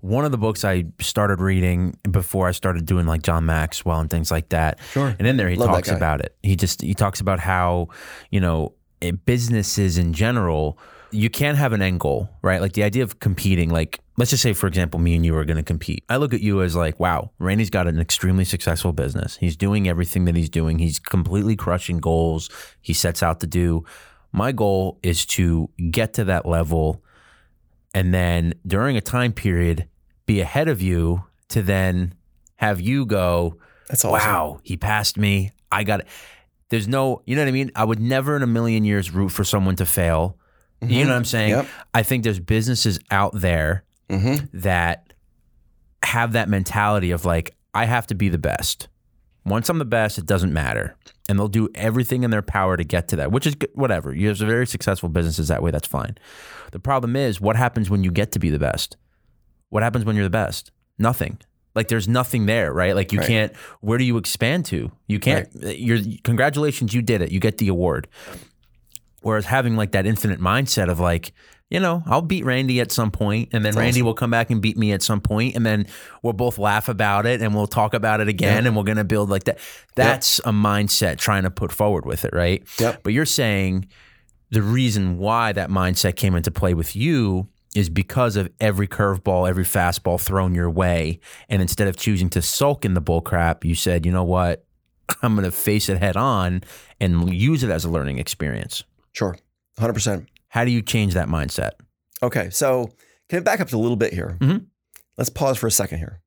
One 0.00 0.26
of 0.26 0.32
the 0.32 0.38
books 0.38 0.64
I 0.66 0.84
started 1.00 1.40
reading 1.40 1.96
before 2.08 2.46
I 2.46 2.52
started 2.52 2.84
doing 2.84 3.06
like 3.06 3.22
John 3.22 3.46
Maxwell 3.46 4.00
and 4.00 4.10
things 4.10 4.30
like 4.30 4.50
that. 4.50 4.78
Sure. 4.92 5.16
And 5.18 5.26
in 5.26 5.38
there 5.38 5.48
he 5.48 5.56
Love 5.56 5.70
talks 5.70 5.88
about 5.88 6.20
it. 6.20 6.36
He 6.42 6.56
just 6.56 6.82
he 6.82 6.92
talks 6.92 7.20
about 7.20 7.40
how 7.40 7.88
you 8.30 8.38
know 8.38 8.74
businesses 9.24 9.96
in 9.96 10.12
general 10.12 10.78
you 11.14 11.30
can't 11.30 11.56
have 11.56 11.72
an 11.72 11.80
end 11.80 12.00
goal, 12.00 12.28
right? 12.42 12.60
Like 12.60 12.72
the 12.72 12.82
idea 12.82 13.02
of 13.02 13.20
competing, 13.20 13.70
like 13.70 14.00
let's 14.16 14.30
just 14.30 14.42
say, 14.42 14.52
for 14.52 14.66
example, 14.66 15.00
me 15.00 15.14
and 15.14 15.24
you 15.24 15.36
are 15.36 15.44
going 15.44 15.56
to 15.56 15.62
compete. 15.62 16.04
I 16.08 16.16
look 16.16 16.34
at 16.34 16.40
you 16.40 16.62
as 16.62 16.74
like, 16.76 16.98
wow, 17.00 17.30
Randy's 17.38 17.70
got 17.70 17.86
an 17.86 18.00
extremely 18.00 18.44
successful 18.44 18.92
business. 18.92 19.36
He's 19.36 19.56
doing 19.56 19.88
everything 19.88 20.24
that 20.26 20.36
he's 20.36 20.50
doing. 20.50 20.78
He's 20.78 20.98
completely 20.98 21.56
crushing 21.56 21.98
goals 21.98 22.50
he 22.80 22.92
sets 22.92 23.22
out 23.22 23.40
to 23.40 23.46
do. 23.46 23.84
My 24.32 24.52
goal 24.52 24.98
is 25.02 25.24
to 25.26 25.70
get 25.90 26.14
to 26.14 26.24
that 26.24 26.46
level 26.46 27.02
and 27.94 28.12
then 28.12 28.54
during 28.66 28.96
a 28.96 29.00
time 29.00 29.32
period 29.32 29.88
be 30.26 30.40
ahead 30.40 30.68
of 30.68 30.82
you 30.82 31.24
to 31.50 31.62
then 31.62 32.14
have 32.56 32.80
you 32.80 33.06
go, 33.06 33.58
That's 33.88 34.04
awesome. 34.04 34.28
wow, 34.28 34.60
he 34.64 34.76
passed 34.76 35.16
me. 35.16 35.52
I 35.70 35.84
got 35.84 36.00
it. 36.00 36.06
There's 36.70 36.88
no, 36.88 37.22
you 37.26 37.36
know 37.36 37.42
what 37.42 37.48
I 37.48 37.52
mean? 37.52 37.70
I 37.76 37.84
would 37.84 38.00
never 38.00 38.36
in 38.36 38.42
a 38.42 38.46
million 38.48 38.84
years 38.84 39.12
root 39.12 39.28
for 39.28 39.44
someone 39.44 39.76
to 39.76 39.86
fail 39.86 40.36
Mm-hmm. 40.84 40.92
You 40.92 41.04
know 41.04 41.10
what 41.10 41.16
I'm 41.16 41.24
saying? 41.24 41.50
Yep. 41.50 41.66
I 41.92 42.02
think 42.02 42.24
there's 42.24 42.40
businesses 42.40 42.98
out 43.10 43.32
there 43.34 43.84
mm-hmm. 44.08 44.46
that 44.58 45.12
have 46.02 46.32
that 46.32 46.48
mentality 46.48 47.10
of 47.10 47.24
like, 47.24 47.56
I 47.74 47.86
have 47.86 48.06
to 48.08 48.14
be 48.14 48.28
the 48.28 48.38
best. 48.38 48.88
Once 49.44 49.68
I'm 49.68 49.78
the 49.78 49.84
best, 49.84 50.16
it 50.18 50.26
doesn't 50.26 50.52
matter. 50.52 50.96
And 51.28 51.38
they'll 51.38 51.48
do 51.48 51.68
everything 51.74 52.22
in 52.22 52.30
their 52.30 52.42
power 52.42 52.76
to 52.76 52.84
get 52.84 53.08
to 53.08 53.16
that, 53.16 53.32
which 53.32 53.46
is 53.46 53.54
good, 53.54 53.70
whatever. 53.74 54.14
You 54.14 54.28
have 54.28 54.38
very 54.38 54.66
successful 54.66 55.08
businesses 55.08 55.48
that 55.48 55.62
way. 55.62 55.70
That's 55.70 55.88
fine. 55.88 56.16
The 56.72 56.78
problem 56.78 57.16
is, 57.16 57.40
what 57.40 57.56
happens 57.56 57.90
when 57.90 58.04
you 58.04 58.10
get 58.10 58.32
to 58.32 58.38
be 58.38 58.50
the 58.50 58.58
best? 58.58 58.96
What 59.70 59.82
happens 59.82 60.04
when 60.04 60.16
you're 60.16 60.24
the 60.24 60.30
best? 60.30 60.70
Nothing. 60.98 61.38
Like 61.74 61.88
there's 61.88 62.06
nothing 62.06 62.46
there, 62.46 62.72
right? 62.72 62.94
Like 62.94 63.12
you 63.12 63.18
right. 63.18 63.28
can't. 63.28 63.56
Where 63.80 63.98
do 63.98 64.04
you 64.04 64.16
expand 64.16 64.64
to? 64.66 64.92
You 65.08 65.18
can't. 65.18 65.48
Right. 65.54 65.78
You're 65.78 65.98
congratulations, 66.22 66.94
you 66.94 67.02
did 67.02 67.20
it. 67.20 67.32
You 67.32 67.40
get 67.40 67.58
the 67.58 67.68
award. 67.68 68.06
Whereas 69.24 69.46
having 69.46 69.76
like 69.76 69.92
that 69.92 70.06
infinite 70.06 70.40
mindset 70.40 70.90
of 70.90 71.00
like, 71.00 71.32
you 71.70 71.80
know, 71.80 72.02
I'll 72.06 72.22
beat 72.22 72.44
Randy 72.44 72.80
at 72.80 72.92
some 72.92 73.10
point, 73.10 73.48
and 73.52 73.64
then 73.64 73.72
That's 73.72 73.76
Randy 73.76 74.00
awesome. 74.00 74.06
will 74.06 74.14
come 74.14 74.30
back 74.30 74.50
and 74.50 74.60
beat 74.60 74.76
me 74.76 74.92
at 74.92 75.02
some 75.02 75.20
point, 75.20 75.56
and 75.56 75.64
then 75.64 75.86
we'll 76.22 76.34
both 76.34 76.58
laugh 76.58 76.88
about 76.88 77.26
it, 77.26 77.40
and 77.40 77.54
we'll 77.54 77.66
talk 77.66 77.94
about 77.94 78.20
it 78.20 78.28
again, 78.28 78.66
and 78.66 78.76
we're 78.76 78.84
gonna 78.84 79.02
build 79.02 79.30
like 79.30 79.44
that. 79.44 79.58
That's 79.96 80.38
yep. 80.44 80.46
a 80.46 80.56
mindset 80.56 81.18
trying 81.18 81.44
to 81.44 81.50
put 81.50 81.72
forward 81.72 82.04
with 82.04 82.24
it, 82.24 82.32
right? 82.34 82.62
Yep. 82.78 83.02
But 83.02 83.12
you're 83.12 83.24
saying 83.24 83.88
the 84.50 84.62
reason 84.62 85.18
why 85.18 85.52
that 85.52 85.70
mindset 85.70 86.16
came 86.16 86.36
into 86.36 86.50
play 86.50 86.74
with 86.74 86.94
you 86.94 87.48
is 87.74 87.88
because 87.88 88.36
of 88.36 88.48
every 88.60 88.86
curveball, 88.86 89.48
every 89.48 89.64
fastball 89.64 90.20
thrown 90.20 90.54
your 90.54 90.70
way, 90.70 91.18
and 91.48 91.60
instead 91.60 91.88
of 91.88 91.96
choosing 91.96 92.30
to 92.30 92.42
sulk 92.42 92.84
in 92.84 92.94
the 92.94 93.02
bullcrap, 93.02 93.64
you 93.64 93.74
said, 93.74 94.06
you 94.06 94.12
know 94.12 94.22
what, 94.22 94.64
I'm 95.22 95.34
gonna 95.34 95.50
face 95.50 95.88
it 95.88 95.98
head 95.98 96.16
on 96.16 96.62
and 97.00 97.34
use 97.34 97.64
it 97.64 97.70
as 97.70 97.84
a 97.84 97.90
learning 97.90 98.18
experience. 98.18 98.84
Sure. 99.14 99.36
100%. 99.78 100.26
How 100.48 100.64
do 100.64 100.70
you 100.70 100.82
change 100.82 101.14
that 101.14 101.28
mindset? 101.28 101.70
Okay. 102.22 102.50
So, 102.50 102.90
can 103.28 103.38
I 103.38 103.42
back 103.42 103.60
up 103.60 103.72
a 103.72 103.76
little 103.76 103.96
bit 103.96 104.12
here? 104.12 104.36
Mm-hmm. 104.40 104.64
Let's 105.16 105.30
pause 105.30 105.56
for 105.56 105.66
a 105.66 105.70
second 105.70 105.98
here. 105.98 106.20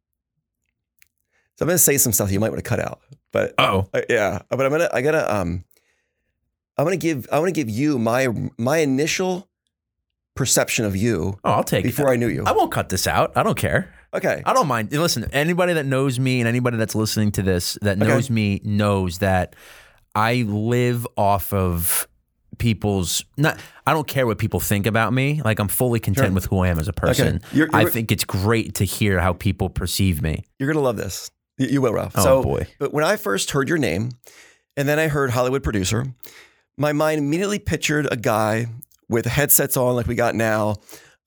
So, 1.56 1.64
I'm 1.64 1.68
going 1.68 1.76
to 1.76 1.84
say 1.84 1.98
some 1.98 2.12
stuff 2.12 2.32
you 2.32 2.40
might 2.40 2.50
want 2.50 2.64
to 2.64 2.68
cut 2.68 2.80
out. 2.80 3.02
But, 3.32 3.54
oh, 3.60 3.88
yeah. 4.10 4.42
But 4.50 4.62
I'm 4.62 4.70
going 4.70 4.82
to, 4.82 4.96
I 4.96 5.02
got 5.02 5.12
to, 5.12 5.36
um, 5.36 5.64
I'm 6.78 6.86
going 6.86 6.98
to 6.98 7.02
give, 7.02 7.28
I 7.32 7.40
want 7.40 7.54
to 7.54 7.54
give 7.54 7.70
you 7.70 8.00
my, 8.00 8.28
my 8.58 8.78
initial 8.80 9.48
perception 10.36 10.86
of 10.86 10.96
you. 10.96 11.38
Oh, 11.44 11.52
I'll 11.52 11.64
take 11.64 11.84
before 11.84 12.10
it. 12.10 12.14
I 12.14 12.16
knew 12.16 12.28
you. 12.28 12.44
I 12.46 12.54
won't 12.54 12.72
cut 12.72 12.90
this 12.90 13.08
out. 13.08 13.36
I 13.36 13.44
don't 13.44 13.58
care. 13.58 13.94
Okay. 14.14 14.42
I 14.46 14.54
don't 14.54 14.68
mind. 14.68 14.92
Listen, 14.94 15.26
anybody 15.34 15.74
that 15.74 15.86
knows 15.86 16.20
me 16.20 16.40
and 16.40 16.48
anybody 16.48 16.78
that's 16.78 16.96
listening 16.96 17.32
to 17.34 17.42
this 17.42 17.78
that 17.82 17.98
knows 17.98 18.26
okay. 18.26 18.34
me 18.34 18.62
knows 18.64 19.20
that 19.20 19.56
I 20.16 20.44
live 20.44 21.06
off 21.18 21.52
of 21.52 22.08
people's 22.58 23.24
not 23.38 23.60
I 23.86 23.94
don't 23.94 24.08
care 24.08 24.26
what 24.26 24.38
people 24.38 24.60
think 24.60 24.86
about 24.86 25.14
me. 25.14 25.42
Like 25.44 25.60
I'm 25.60 25.68
fully 25.68 26.00
content 26.00 26.28
sure. 26.28 26.34
with 26.34 26.46
who 26.46 26.60
I 26.60 26.70
am 26.70 26.80
as 26.80 26.88
a 26.88 26.94
person. 26.94 27.38
Okay. 27.38 27.46
You're, 27.58 27.68
you're, 27.68 27.76
I 27.76 27.86
think 27.86 28.12
it's 28.12 28.26
great 28.26 28.76
to 28.76 28.84
hear 28.84 29.20
how 29.20 29.34
people 29.34 29.70
perceive 29.70 30.22
me. 30.22 30.44
You're 30.60 30.72
gonna 30.72 30.84
love 30.84 30.98
this. 30.98 31.32
You, 31.58 31.68
you 31.68 31.82
will, 31.82 31.94
Ralph. 31.94 32.14
Oh 32.16 32.24
so, 32.24 32.44
boy. 32.44 32.68
But 32.80 32.94
when 32.94 33.04
I 33.04 33.16
first 33.16 33.52
heard 33.52 33.70
your 33.70 33.78
name, 33.78 34.12
and 34.76 34.88
then 34.88 35.00
I 35.00 35.08
heard 35.08 35.32
Hollywood 35.32 35.64
producer, 35.64 36.06
my 36.78 36.94
mind 36.94 37.20
immediately 37.20 37.60
pictured 37.60 38.08
a 38.12 38.18
guy 38.18 38.68
with 39.10 39.26
headsets 39.26 39.78
on 39.78 39.96
like 39.96 40.08
we 40.08 40.16
got 40.16 40.36
now, 40.36 40.76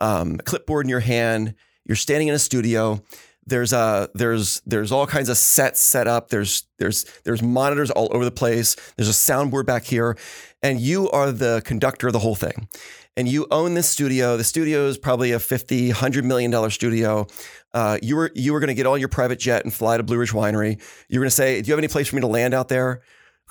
um, 0.00 0.38
clipboard 0.38 0.86
in 0.86 0.90
your 0.90 1.00
hand. 1.00 1.54
You're 1.84 1.96
standing 1.96 2.28
in 2.28 2.34
a 2.34 2.38
studio. 2.38 3.02
There's 3.46 3.72
uh 3.72 4.08
there's 4.14 4.60
there's 4.66 4.92
all 4.92 5.06
kinds 5.06 5.28
of 5.28 5.36
sets 5.36 5.80
set 5.80 6.06
up. 6.06 6.28
There's 6.28 6.64
there's 6.78 7.04
there's 7.24 7.42
monitors 7.42 7.90
all 7.90 8.08
over 8.12 8.24
the 8.24 8.30
place. 8.30 8.76
There's 8.96 9.08
a 9.08 9.12
soundboard 9.12 9.66
back 9.66 9.84
here, 9.84 10.16
and 10.62 10.80
you 10.80 11.10
are 11.10 11.32
the 11.32 11.62
conductor 11.64 12.06
of 12.08 12.12
the 12.12 12.18
whole 12.18 12.34
thing. 12.34 12.68
And 13.16 13.26
you 13.28 13.46
own 13.50 13.74
this 13.74 13.88
studio. 13.88 14.36
The 14.36 14.44
studio 14.44 14.86
is 14.86 14.96
probably 14.96 15.32
a 15.32 15.40
50, 15.40 15.88
100 15.88 16.24
million 16.24 16.50
dollar 16.50 16.70
studio. 16.70 17.26
Uh, 17.74 17.98
you 18.02 18.16
were 18.16 18.30
you 18.34 18.52
were 18.52 18.60
going 18.60 18.68
to 18.68 18.74
get 18.74 18.86
on 18.86 19.00
your 19.00 19.08
private 19.08 19.38
jet 19.38 19.64
and 19.64 19.72
fly 19.74 19.96
to 19.96 20.02
Blue 20.02 20.18
Ridge 20.18 20.32
Winery. 20.32 20.80
You 21.08 21.18
were 21.18 21.24
going 21.24 21.30
to 21.30 21.36
say, 21.36 21.60
"Do 21.60 21.68
you 21.68 21.72
have 21.72 21.78
any 21.78 21.88
place 21.88 22.08
for 22.08 22.16
me 22.16 22.20
to 22.20 22.28
land 22.28 22.54
out 22.54 22.68
there?" 22.68 23.02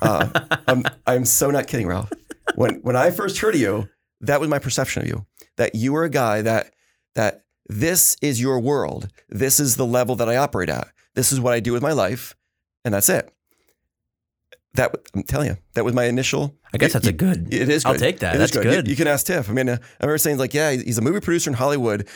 Uh, 0.01 0.29
I'm 0.67 0.84
I'm 1.05 1.25
so 1.25 1.51
not 1.51 1.67
kidding, 1.67 1.88
Ralph. 1.88 2.12
When 2.55 2.75
when 2.81 2.96
I 2.96 3.12
first 3.12 3.38
heard 3.39 3.55
of 3.55 3.62
you, 3.62 3.89
that 4.22 4.39
was 4.39 4.50
my 4.50 4.60
perception 4.60 5.03
of 5.03 5.08
you. 5.08 5.25
That 5.58 5.75
you 5.75 5.93
were 5.93 6.03
a 6.03 6.10
guy 6.10 6.41
that 6.41 6.74
that 7.15 7.43
this 7.70 8.18
is 8.22 8.42
your 8.42 8.60
world. 8.60 9.08
This 9.30 9.60
is 9.60 9.78
the 9.78 9.86
level 9.86 10.16
that 10.16 10.28
I 10.28 10.36
operate 10.36 10.70
at. 10.70 10.90
This 11.16 11.32
is 11.32 11.40
what 11.40 11.54
I 11.54 11.60
do 11.60 11.72
with 11.72 11.82
my 11.82 11.94
life, 11.94 12.36
and 12.84 12.94
that's 12.94 13.10
it. 13.10 13.32
That 14.74 14.96
I'm 15.16 15.24
telling 15.24 15.48
you, 15.48 15.58
that 15.74 15.86
was 15.86 15.94
my 15.94 16.06
initial. 16.06 16.56
I 16.74 16.78
guess 16.78 16.94
that's 16.94 17.08
a 17.08 17.14
good. 17.14 17.54
It 17.54 17.70
is. 17.70 17.84
Good. 17.84 17.90
I'll 17.90 17.98
take 17.98 18.20
that. 18.20 18.36
It 18.36 18.40
that's 18.40 18.56
is 18.56 18.64
good. 18.64 18.88
You, 18.88 18.92
you 18.92 18.96
can 18.96 19.08
ask 19.08 19.26
Tiff. 19.26 19.50
I 19.50 19.54
mean, 19.54 19.70
uh, 19.70 19.78
I 20.00 20.06
remember 20.06 20.18
saying 20.18 20.38
like, 20.38 20.54
yeah, 20.54 20.72
he's 20.72 20.98
a 20.98 21.02
movie 21.02 21.20
producer 21.20 21.50
in 21.50 21.56
Hollywood, 21.56 22.08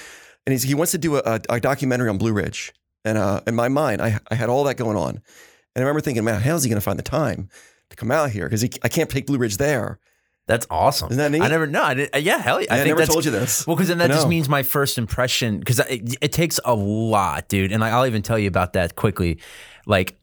and 0.46 0.54
he's, 0.54 0.64
he 0.64 0.76
wants 0.76 0.92
to 0.92 0.98
do 0.98 1.16
a, 1.16 1.22
a, 1.26 1.40
a 1.50 1.60
documentary 1.60 2.10
on 2.10 2.18
Blue 2.18 2.34
Ridge. 2.34 2.74
And 3.06 3.18
uh, 3.18 3.42
in 3.48 3.56
my 3.56 3.70
mind, 3.70 4.02
I, 4.02 4.20
I 4.30 4.36
had 4.36 4.50
all 4.50 4.64
that 4.66 4.76
going 4.76 4.98
on, 4.98 5.10
and 5.10 5.22
I 5.76 5.80
remember 5.80 6.02
thinking, 6.02 6.24
man, 6.24 6.42
how's 6.42 6.64
he 6.64 6.70
going 6.70 6.78
to 6.78 6.82
find 6.82 6.98
the 6.98 7.04
time 7.04 7.50
to 7.90 7.96
come 7.96 8.12
out 8.12 8.30
here? 8.30 8.46
Because 8.46 8.64
I 8.64 8.88
can't 8.88 9.10
take 9.10 9.26
Blue 9.28 9.38
Ridge 9.38 9.58
there. 9.58 10.00
That's 10.46 10.68
awesome. 10.70 11.10
Isn't 11.10 11.18
that 11.20 11.32
neat? 11.32 11.42
I 11.42 11.48
never 11.48 11.66
know. 11.66 11.84
I 11.84 11.94
did, 11.94 12.10
uh, 12.14 12.18
yeah, 12.18 12.38
hell 12.38 12.60
yeah. 12.62 12.74
I, 12.74 12.78
think 12.84 12.98
never 12.98 13.06
told 13.06 13.24
you 13.24 13.32
this. 13.32 13.66
Well, 13.66 13.78
because 13.78 13.88
then 13.88 14.00
that 14.00 14.10
just 14.10 14.28
means 14.28 14.50
my 14.50 14.62
first 14.62 14.98
impression. 14.98 15.60
Because 15.60 15.80
it, 15.80 16.18
it 16.22 16.34
takes 16.34 16.60
a 16.66 16.76
lot, 16.76 17.48
dude. 17.48 17.72
And 17.72 17.82
I'll 17.84 18.06
even 18.06 18.22
tell 18.22 18.38
you 18.38 18.50
about 18.50 18.74
that 18.74 18.96
quickly. 18.96 19.40
Like 19.86 20.18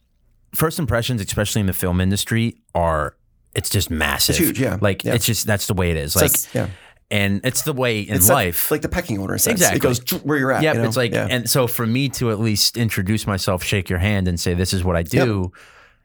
first 0.54 0.78
impressions, 0.78 1.22
especially 1.22 1.60
in 1.60 1.66
the 1.66 1.72
film 1.72 2.00
industry, 2.02 2.60
are 2.74 3.16
it's 3.54 3.70
just 3.70 3.90
massive. 3.90 4.36
It's 4.36 4.44
huge, 4.44 4.60
yeah. 4.60 4.76
Like 4.80 5.04
Yeah. 5.04 5.14
it's 5.14 5.24
just 5.24 5.46
that's 5.46 5.66
the 5.66 5.74
way 5.74 5.90
it 5.90 5.96
is. 5.96 6.14
Like, 6.14 6.32
yeah. 6.54 6.68
and 7.10 7.40
it's 7.42 7.62
the 7.62 7.72
way 7.72 8.00
in 8.00 8.14
It's 8.16 8.28
like- 8.28 8.34
life. 8.46 8.70
like, 8.70 8.82
the 8.82 8.88
pecking 8.90 9.18
order. 9.18 9.38
Sense. 9.38 9.54
Exactly. 9.60 9.78
It 9.78 9.80
goes 9.82 10.00
where 10.22 10.36
you're 10.38 10.52
at. 10.52 10.62
Yep, 10.62 10.74
you 10.74 10.82
know? 10.82 10.88
it's 10.88 10.96
like, 10.98 11.12
Yeah. 11.12 11.28
and 11.30 11.48
so 11.48 11.66
for 11.66 11.86
me 11.86 12.10
to 12.10 12.30
at 12.30 12.38
least 12.38 12.76
introduce 12.76 13.26
myself, 13.26 13.64
shake 13.64 13.88
your 13.88 13.98
hand, 14.00 14.28
and 14.28 14.38
say 14.38 14.52
this 14.52 14.74
is 14.74 14.84
what 14.84 14.96
I 14.96 15.02
do. 15.02 15.50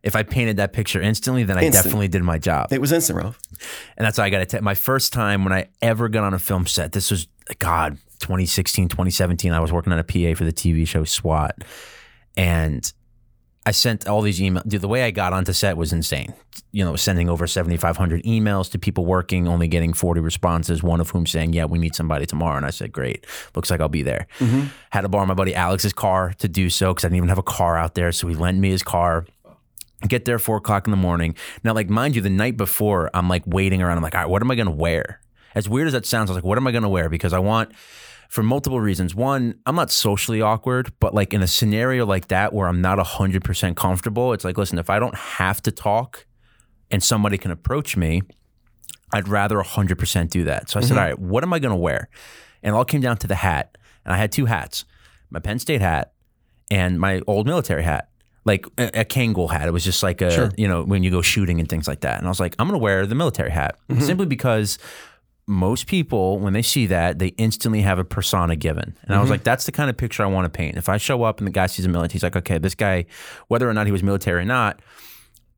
If 0.05 0.15
I 0.15 0.23
painted 0.23 0.57
that 0.57 0.71
picture 0.71 1.01
instantly, 1.01 1.43
then 1.43 1.57
I 1.57 1.63
Instant. 1.63 1.83
definitely 1.83 2.07
did 2.07 2.23
my 2.23 2.37
job. 2.37 2.71
it 2.71 2.79
was 2.79 2.91
instant, 2.91 3.17
Ralph. 3.17 3.39
And 3.97 4.05
that's 4.05 4.17
how 4.17 4.23
I 4.23 4.29
got 4.29 4.39
to 4.39 4.45
tell 4.45 4.61
my 4.61 4.75
first 4.75 5.11
time 5.11 5.43
when 5.43 5.51
I 5.51 5.67
ever 5.81 6.07
got 6.09 6.23
on 6.23 6.33
a 6.33 6.39
film 6.39 6.67
set. 6.67 6.91
This 6.91 7.09
was 7.09 7.27
God, 7.59 7.97
2016, 8.19 8.87
2017. 8.87 9.51
I 9.51 9.59
was 9.59 9.71
working 9.73 9.91
on 9.91 9.99
a 9.99 10.03
PA 10.03 10.37
for 10.37 10.45
the 10.45 10.53
TV 10.53 10.87
show 10.87 11.03
SWAT, 11.05 11.63
and 12.37 12.93
I 13.65 13.71
sent 13.71 14.07
all 14.07 14.21
these 14.21 14.39
emails. 14.39 14.67
Dude, 14.67 14.81
the 14.81 14.87
way 14.87 15.03
I 15.03 15.09
got 15.11 15.33
onto 15.33 15.51
set 15.53 15.75
was 15.75 15.91
insane. 15.91 16.33
You 16.71 16.85
know, 16.85 16.95
sending 16.95 17.29
over 17.29 17.47
7,500 17.47 18.23
emails 18.23 18.69
to 18.71 18.77
people 18.79 19.05
working, 19.05 19.47
only 19.47 19.67
getting 19.67 19.91
40 19.93 20.21
responses. 20.21 20.83
One 20.83 21.01
of 21.01 21.09
whom 21.09 21.25
saying, 21.25 21.53
"Yeah, 21.53 21.65
we 21.65 21.79
need 21.79 21.95
somebody 21.95 22.27
tomorrow." 22.27 22.57
And 22.57 22.65
I 22.65 22.69
said, 22.69 22.91
"Great, 22.91 23.25
looks 23.55 23.71
like 23.71 23.81
I'll 23.81 23.89
be 23.89 24.03
there." 24.03 24.27
Mm-hmm. 24.39 24.65
Had 24.91 25.01
to 25.01 25.09
borrow 25.09 25.25
my 25.25 25.33
buddy 25.33 25.55
Alex's 25.55 25.93
car 25.93 26.33
to 26.37 26.47
do 26.47 26.69
so 26.69 26.93
because 26.93 27.05
I 27.05 27.07
didn't 27.07 27.17
even 27.17 27.29
have 27.29 27.39
a 27.39 27.43
car 27.43 27.75
out 27.75 27.95
there. 27.95 28.11
So 28.11 28.27
he 28.27 28.35
lent 28.35 28.59
me 28.59 28.69
his 28.69 28.83
car 28.83 29.25
get 30.09 30.25
there 30.25 30.39
four 30.39 30.57
o'clock 30.57 30.87
in 30.87 30.91
the 30.91 30.97
morning. 30.97 31.35
Now, 31.63 31.73
like, 31.73 31.89
mind 31.89 32.15
you, 32.15 32.21
the 32.21 32.29
night 32.29 32.57
before, 32.57 33.09
I'm 33.13 33.29
like 33.29 33.43
waiting 33.45 33.81
around. 33.81 33.97
I'm 33.97 34.03
like, 34.03 34.15
all 34.15 34.21
right, 34.21 34.29
what 34.29 34.41
am 34.41 34.51
I 34.51 34.55
going 34.55 34.67
to 34.67 34.71
wear? 34.71 35.21
As 35.53 35.69
weird 35.69 35.87
as 35.87 35.93
that 35.93 36.05
sounds, 36.05 36.29
I 36.29 36.33
was 36.33 36.37
like, 36.37 36.45
what 36.45 36.57
am 36.57 36.67
I 36.67 36.71
going 36.71 36.83
to 36.83 36.89
wear? 36.89 37.09
Because 37.09 37.33
I 37.33 37.39
want, 37.39 37.71
for 38.29 38.43
multiple 38.43 38.81
reasons. 38.81 39.15
One, 39.15 39.59
I'm 39.65 39.75
not 39.75 39.91
socially 39.91 40.41
awkward, 40.41 40.91
but 40.99 41.13
like 41.13 41.33
in 41.33 41.41
a 41.41 41.47
scenario 41.47 42.05
like 42.05 42.27
that 42.27 42.53
where 42.53 42.67
I'm 42.67 42.81
not 42.81 42.97
100% 42.97 43.75
comfortable, 43.75 44.33
it's 44.33 44.43
like, 44.43 44.57
listen, 44.57 44.77
if 44.77 44.89
I 44.89 44.99
don't 44.99 45.15
have 45.15 45.61
to 45.63 45.71
talk 45.71 46.25
and 46.91 47.01
somebody 47.03 47.37
can 47.37 47.51
approach 47.51 47.95
me, 47.95 48.23
I'd 49.13 49.27
rather 49.27 49.57
100% 49.57 50.29
do 50.29 50.43
that. 50.45 50.69
So 50.69 50.79
I 50.79 50.81
said, 50.81 50.89
mm-hmm. 50.89 50.97
all 50.97 51.05
right, 51.05 51.19
what 51.19 51.43
am 51.43 51.53
I 51.53 51.59
going 51.59 51.71
to 51.71 51.79
wear? 51.79 52.09
And 52.63 52.73
it 52.73 52.77
all 52.77 52.85
came 52.85 53.01
down 53.01 53.17
to 53.17 53.27
the 53.27 53.35
hat. 53.35 53.77
And 54.03 54.13
I 54.13 54.17
had 54.17 54.31
two 54.31 54.45
hats 54.45 54.85
my 55.31 55.39
Penn 55.39 55.59
State 55.59 55.81
hat 55.81 56.13
and 56.69 56.99
my 56.99 57.21
old 57.27 57.47
military 57.47 57.83
hat, 57.83 58.09
like 58.45 58.67
a, 58.77 59.01
a 59.01 59.05
Kangol 59.05 59.51
hat. 59.51 59.67
It 59.67 59.71
was 59.71 59.83
just 59.83 60.03
like 60.03 60.21
a, 60.21 60.51
you 60.57 60.67
know, 60.67 60.83
when 60.83 61.03
you 61.03 61.11
go 61.11 61.21
shooting 61.21 61.59
and 61.59 61.67
things 61.67 61.87
like 61.87 62.01
that. 62.01 62.19
And 62.19 62.27
I 62.27 62.29
was 62.29 62.39
like, 62.39 62.55
I'm 62.59 62.67
going 62.67 62.79
to 62.79 62.83
wear 62.83 63.05
the 63.05 63.15
military 63.15 63.51
hat 63.51 63.77
mm-hmm. 63.89 64.01
simply 64.01 64.27
because 64.27 64.77
most 65.47 65.87
people, 65.87 66.39
when 66.39 66.53
they 66.53 66.61
see 66.61 66.87
that, 66.87 67.19
they 67.19 67.29
instantly 67.29 67.81
have 67.81 67.99
a 67.99 68.03
persona 68.03 68.55
given. 68.55 68.95
And 69.03 69.13
I 69.13 69.19
was 69.19 69.25
mm-hmm. 69.25 69.31
like, 69.31 69.43
that's 69.43 69.65
the 69.65 69.71
kind 69.71 69.89
of 69.89 69.97
picture 69.97 70.23
I 70.23 70.27
want 70.27 70.45
to 70.45 70.55
paint. 70.55 70.77
If 70.77 70.89
I 70.89 70.97
show 70.97 71.23
up 71.23 71.39
and 71.39 71.47
the 71.47 71.51
guy 71.51 71.67
sees 71.67 71.85
a 71.85 71.89
military, 71.89 72.13
he's 72.13 72.23
like, 72.23 72.35
okay, 72.35 72.57
this 72.57 72.75
guy, 72.75 73.05
whether 73.47 73.69
or 73.69 73.73
not 73.73 73.85
he 73.85 73.91
was 73.91 74.03
military 74.03 74.41
or 74.41 74.45
not, 74.45 74.79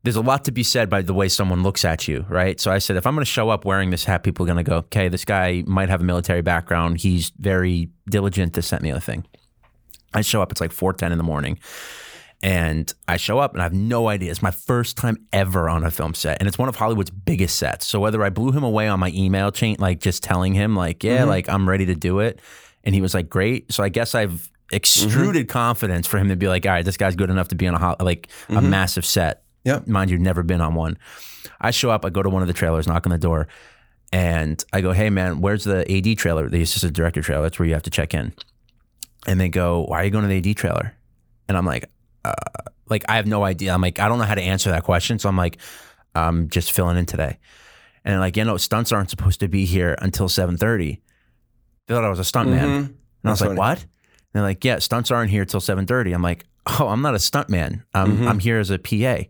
there's 0.03 0.15
a 0.15 0.22
lot 0.22 0.46
to 0.46 0.51
be 0.51 0.63
said 0.63 0.89
by 0.89 1.01
the 1.01 1.13
way 1.13 1.27
someone 1.27 1.63
looks 1.63 1.84
at 1.84 2.08
you, 2.08 2.25
right? 2.29 2.60
So 2.60 2.72
I 2.72 2.77
said, 2.77 2.96
if 2.96 3.06
I'm 3.06 3.15
going 3.15 3.25
to 3.25 3.32
show 3.32 3.50
up 3.50 3.65
wearing 3.65 3.89
this 3.89 4.06
hat, 4.06 4.24
people 4.24 4.46
are 4.46 4.48
going 4.53 4.63
to 4.63 4.70
go, 4.70 4.77
okay, 4.77 5.10
this 5.10 5.25
guy 5.25 5.63
might 5.67 5.89
have 5.89 6.01
a 6.01 6.06
military 6.06 6.41
background. 6.41 7.01
He's 7.01 7.32
very 7.38 7.89
diligent, 8.10 8.53
this, 8.53 8.70
that, 8.70 8.77
and 8.77 8.86
the 8.86 8.91
other 8.91 9.01
thing. 9.01 9.25
I 10.13 10.22
show 10.22 10.41
up, 10.41 10.51
it's 10.51 10.62
like 10.62 10.72
4.10 10.72 11.12
in 11.12 11.17
the 11.17 11.24
morning. 11.24 11.60
And 12.44 12.94
I 13.08 13.17
show 13.17 13.39
up 13.39 13.53
and 13.53 13.62
I 13.62 13.63
have 13.63 13.74
no 13.74 14.10
idea. 14.10 14.29
It's 14.29 14.44
my 14.44 14.51
first 14.51 14.96
time 14.96 15.17
ever 15.34 15.70
on 15.70 15.84
a 15.84 15.89
film 15.89 16.13
set. 16.13 16.38
And 16.39 16.48
it's 16.48 16.58
one 16.58 16.70
of 16.70 16.75
Hollywood's 16.75 17.10
biggest 17.10 17.58
sets. 17.58 17.88
So 17.88 18.00
whether 18.00 18.24
I 18.24 18.29
blew 18.29 18.51
him 18.51 18.63
away 18.63 18.88
on 18.88 19.00
my 19.00 19.12
email 19.15 19.51
chain, 19.51 19.75
like 19.79 20.00
just 20.00 20.22
telling 20.22 20.53
him, 20.53 20.75
like, 20.75 21.03
yeah, 21.03 21.20
mm-hmm. 21.20 21.29
like 21.29 21.50
I'm 21.50 21.67
ready 21.67 21.88
to 21.88 21.96
do 21.96 22.20
it. 22.20 22.39
And 22.84 22.94
he 22.94 23.01
was 23.01 23.13
like, 23.13 23.29
great. 23.29 23.74
So 23.74 23.84
I 23.84 23.89
guess 23.89 24.13
I've 24.13 24.32
mm-hmm. 24.32 24.75
extruded 24.75 25.50
confidence 25.50 26.06
for 26.06 26.20
him 26.20 26.29
to 26.29 26.36
be 26.36 26.48
like, 26.48 26.65
all 26.65 26.74
right, 26.74 26.86
this 26.86 26.98
guy's 26.98 27.15
good 27.15 27.32
enough 27.32 27.48
to 27.48 27.56
be 27.56 27.67
on 27.67 27.74
a 27.74 27.79
ho- 27.79 27.96
like 28.00 28.29
a 28.50 28.53
mm-hmm. 28.53 28.70
massive 28.70 29.06
set. 29.06 29.44
Yeah. 29.63 29.82
Mind 29.88 30.12
you, 30.12 30.20
never 30.20 30.44
been 30.44 30.62
on 30.62 30.75
one. 30.75 30.98
I 31.60 31.72
show 31.72 31.89
up, 31.89 32.06
I 32.06 32.10
go 32.10 32.22
to 32.22 32.29
one 32.29 32.44
of 32.44 32.48
the 32.48 32.53
trailers, 32.53 32.88
knock 32.88 33.08
on 33.08 33.12
the 33.12 33.17
door, 33.17 33.48
and 34.13 34.63
I 34.72 34.82
go, 34.82 34.91
hey 34.91 35.10
man, 35.10 35.41
where's 35.41 35.63
the 35.63 35.91
AD 35.91 36.17
trailer, 36.17 36.50
the 36.50 36.62
assistant 36.62 36.94
director 36.94 37.22
trailer? 37.22 37.44
That's 37.44 37.58
where 37.58 37.67
you 37.67 37.74
have 37.74 37.84
to 37.84 37.89
check 37.89 38.13
in. 38.13 38.34
And 39.25 39.41
they 39.41 39.50
go, 39.50 39.84
why 39.86 40.01
are 40.01 40.06
you 40.06 40.12
going 40.12 40.22
to 40.22 40.29
the 40.29 40.51
AD 40.51 40.56
trailer? 40.56 40.94
And 41.50 41.58
I'm 41.58 41.65
like, 41.65 41.89
uh, 42.30 42.62
like 42.90 43.06
I 43.10 43.16
have 43.16 43.26
no 43.26 43.44
idea. 43.44 43.74
I'm 43.74 43.82
like, 43.82 44.00
I 44.00 44.08
don't 44.08 44.20
know 44.20 44.26
how 44.26 44.36
to 44.36 44.42
answer 44.42 44.70
that 44.72 44.84
question. 44.84 45.20
So 45.20 45.30
I'm 45.30 45.38
like, 45.38 45.58
I'm 46.16 46.50
just 46.50 46.72
filling 46.72 46.98
in 46.98 47.06
today. 47.06 47.38
And 48.06 48.20
like, 48.20 48.38
you 48.38 48.46
know, 48.46 48.58
stunts 48.58 48.92
aren't 48.92 49.10
supposed 49.10 49.40
to 49.42 49.48
be 49.48 49.66
here 49.66 49.96
until 50.00 50.28
7:30. 50.28 51.00
They 51.88 51.94
thought 51.94 52.04
I 52.04 52.10
was 52.10 52.20
a 52.20 52.24
stunt 52.24 52.50
man. 52.50 52.70
And 52.70 52.96
I 53.24 53.30
was 53.32 53.40
That's 53.40 53.42
like, 53.42 53.50
funny. 53.50 53.60
what? 53.60 53.80
And 53.80 53.88
they're 54.34 54.44
like, 54.44 54.64
yeah, 54.64 54.80
stunts 54.80 55.12
aren't 55.12 55.32
here 55.32 55.46
till 55.46 55.60
7:30. 55.60 56.14
I'm 56.14 56.22
like, 56.22 56.46
oh, 56.66 56.88
I'm 56.88 57.02
not 57.02 57.16
a 57.16 57.20
stunt 57.20 57.50
man. 57.50 57.84
I'm 57.94 58.28
I'm 58.28 58.40
here 58.40 58.60
as 58.60 58.70
a 58.70 58.80
PA. 58.80 59.24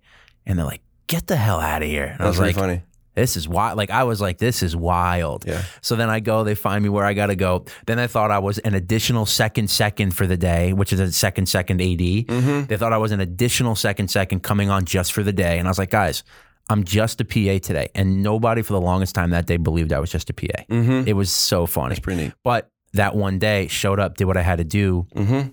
And 0.46 0.58
they're 0.58 0.66
like, 0.66 0.82
get 1.08 1.28
the 1.28 1.36
hell 1.36 1.60
out 1.60 1.82
of 1.82 1.88
here. 1.88 2.06
And 2.06 2.22
I 2.22 2.26
That's 2.26 2.38
was 2.38 2.40
really 2.40 2.54
like, 2.54 2.62
funny. 2.62 2.84
This 3.18 3.36
is 3.36 3.48
wild. 3.48 3.78
Like 3.78 3.90
I 3.90 4.04
was 4.04 4.22
like, 4.22 4.38
this 4.38 4.62
is 4.62 4.76
wild. 4.76 5.44
Yeah. 5.46 5.64
So 5.82 5.96
then 5.96 6.08
I 6.08 6.20
go, 6.20 6.44
they 6.44 6.54
find 6.54 6.84
me 6.84 6.90
where 6.90 7.04
I 7.04 7.14
got 7.14 7.28
to 7.28 7.36
go. 7.36 7.66
Then 7.88 7.98
they 7.98 8.06
thought 8.06 8.30
I 8.30 8.38
was 8.38 8.60
an 8.60 8.76
additional 8.76 9.26
second 9.26 9.72
second 9.72 10.12
for 10.12 10.28
the 10.28 10.38
day, 10.38 10.72
which 10.72 10.94
is 10.94 11.00
a 11.00 11.12
second 11.12 11.48
second 11.48 11.82
AD. 11.82 11.98
Mm-hmm. 11.98 12.66
They 12.66 12.78
thought 12.78 12.94
I 12.94 13.00
was 13.00 13.12
an 13.12 13.20
additional 13.20 13.76
second 13.76 14.10
second 14.10 14.44
coming 14.44 14.70
on 14.70 14.86
just 14.86 15.14
for 15.14 15.24
the 15.24 15.34
day. 15.34 15.58
And 15.58 15.68
I 15.68 15.72
was 15.72 15.80
like, 15.80 15.90
guys, 15.90 16.24
I'm 16.70 16.84
just 16.84 17.20
a 17.20 17.26
PA 17.26 17.58
today. 17.58 17.90
And 17.96 18.22
nobody 18.22 18.62
for 18.62 18.74
the 18.74 18.82
longest 18.82 19.16
time 19.16 19.32
that 19.32 19.48
day 19.48 19.58
believed 19.58 19.94
I 19.94 20.00
was 20.00 20.12
just 20.12 20.30
a 20.30 20.34
PA. 20.34 20.64
Mm-hmm. 20.70 21.08
It 21.08 21.14
was 21.14 21.32
so 21.32 21.66
funny. 21.66 21.94
It's 21.94 22.00
pretty 22.00 22.22
neat. 22.22 22.34
But 22.44 22.70
that 22.94 23.16
one 23.16 23.40
day 23.40 23.68
showed 23.68 24.00
up, 24.00 24.18
did 24.18 24.26
what 24.26 24.38
I 24.38 24.44
had 24.44 24.60
to 24.60 24.64
do. 24.64 25.08
Mm-hmm. 25.16 25.50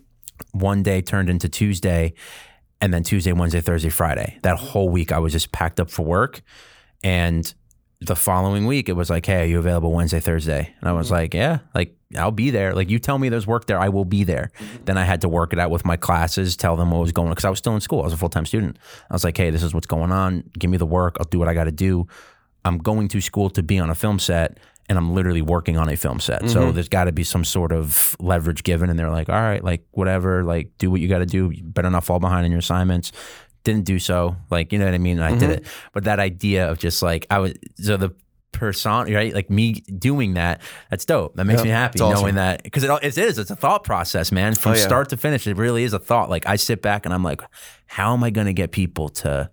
One 0.52 0.82
day 0.82 1.00
turned 1.00 1.30
into 1.30 1.48
Tuesday, 1.48 2.12
and 2.82 2.92
then 2.92 3.04
Tuesday, 3.04 3.32
Wednesday, 3.32 3.62
Thursday, 3.62 3.88
Friday. 3.88 4.38
That 4.42 4.58
whole 4.58 4.90
week, 4.90 5.12
I 5.12 5.18
was 5.18 5.32
just 5.32 5.50
packed 5.50 5.80
up 5.80 5.90
for 5.90 6.02
work. 6.04 6.42
And 7.04 7.54
the 8.00 8.16
following 8.16 8.66
week, 8.66 8.88
it 8.88 8.94
was 8.94 9.08
like, 9.10 9.26
"Hey, 9.26 9.42
are 9.42 9.46
you 9.46 9.58
available 9.60 9.92
Wednesday, 9.92 10.18
Thursday?" 10.18 10.74
And 10.80 10.88
I 10.88 10.92
was 10.92 11.06
mm-hmm. 11.06 11.14
like, 11.14 11.34
"Yeah, 11.34 11.60
like 11.74 11.96
I'll 12.16 12.32
be 12.32 12.50
there. 12.50 12.74
Like 12.74 12.90
you 12.90 12.98
tell 12.98 13.18
me 13.18 13.28
there's 13.28 13.46
work 13.46 13.66
there, 13.66 13.78
I 13.78 13.90
will 13.90 14.04
be 14.04 14.24
there." 14.24 14.50
Mm-hmm. 14.58 14.84
Then 14.86 14.98
I 14.98 15.04
had 15.04 15.20
to 15.20 15.28
work 15.28 15.52
it 15.52 15.60
out 15.60 15.70
with 15.70 15.84
my 15.84 15.96
classes, 15.96 16.56
tell 16.56 16.76
them 16.76 16.90
what 16.90 16.98
was 16.98 17.12
going 17.12 17.28
on 17.28 17.32
because 17.32 17.44
I 17.44 17.50
was 17.50 17.60
still 17.60 17.74
in 17.74 17.80
school. 17.80 18.00
I 18.00 18.04
was 18.04 18.12
a 18.12 18.16
full 18.16 18.28
time 18.28 18.46
student. 18.46 18.78
I 19.08 19.14
was 19.14 19.22
like, 19.22 19.36
"Hey, 19.36 19.50
this 19.50 19.62
is 19.62 19.72
what's 19.72 19.86
going 19.86 20.10
on. 20.10 20.50
Give 20.58 20.70
me 20.70 20.78
the 20.78 20.86
work. 20.86 21.16
I'll 21.20 21.26
do 21.26 21.38
what 21.38 21.48
I 21.48 21.54
got 21.54 21.64
to 21.64 21.72
do." 21.72 22.08
I'm 22.66 22.78
going 22.78 23.08
to 23.08 23.20
school 23.20 23.50
to 23.50 23.62
be 23.62 23.78
on 23.78 23.90
a 23.90 23.94
film 23.94 24.18
set 24.18 24.58
and 24.88 24.98
I'm 24.98 25.14
literally 25.14 25.42
working 25.42 25.78
on 25.78 25.88
a 25.88 25.96
film 25.96 26.20
set. 26.20 26.48
So 26.48 26.60
mm-hmm. 26.60 26.74
there's 26.74 26.88
got 26.88 27.04
to 27.04 27.12
be 27.12 27.24
some 27.24 27.44
sort 27.44 27.72
of 27.72 28.16
leverage 28.20 28.62
given. 28.64 28.90
And 28.90 28.98
they're 28.98 29.10
like, 29.10 29.28
all 29.28 29.40
right, 29.40 29.64
like 29.64 29.86
whatever, 29.92 30.44
like 30.44 30.72
do 30.78 30.90
what 30.90 31.00
you 31.00 31.08
got 31.08 31.18
to 31.18 31.26
do. 31.26 31.50
You 31.50 31.62
better 31.62 31.90
not 31.90 32.04
fall 32.04 32.20
behind 32.20 32.44
in 32.44 32.52
your 32.52 32.58
assignments. 32.58 33.12
Didn't 33.64 33.84
do 33.84 33.98
so. 33.98 34.36
Like, 34.50 34.72
you 34.72 34.78
know 34.78 34.84
what 34.84 34.94
I 34.94 34.98
mean? 34.98 35.20
I 35.20 35.30
did 35.30 35.40
mm-hmm. 35.40 35.50
it. 35.52 35.66
But 35.92 36.04
that 36.04 36.20
idea 36.20 36.70
of 36.70 36.78
just 36.78 37.02
like, 37.02 37.26
I 37.30 37.38
was, 37.38 37.54
so 37.76 37.96
the 37.96 38.14
person, 38.52 39.12
right? 39.12 39.34
Like 39.34 39.50
me 39.50 39.72
doing 39.72 40.34
that, 40.34 40.62
that's 40.90 41.04
dope. 41.04 41.34
That 41.36 41.44
makes 41.44 41.60
Yeah, 41.60 41.64
me 41.64 41.70
happy 41.70 42.00
awesome. 42.00 42.20
knowing 42.20 42.34
that 42.36 42.62
because 42.62 42.84
it, 42.84 42.90
it 43.02 43.18
is, 43.18 43.38
it's 43.38 43.50
a 43.50 43.56
thought 43.56 43.84
process, 43.84 44.32
man. 44.32 44.52
Oh, 44.52 44.60
From 44.60 44.72
Oh, 44.72 44.74
yeah. 44.76 44.82
start 44.82 45.08
to 45.10 45.16
finish, 45.16 45.46
it 45.46 45.56
really 45.56 45.82
is 45.84 45.92
a 45.92 45.98
thought. 45.98 46.30
Like 46.30 46.46
I 46.46 46.56
sit 46.56 46.80
back 46.80 47.04
and 47.04 47.12
I'm 47.12 47.22
like, 47.22 47.42
how 47.86 48.14
am 48.14 48.22
I 48.24 48.30
going 48.30 48.46
to 48.46 48.52
get 48.52 48.70
people 48.70 49.08
to, 49.10 49.50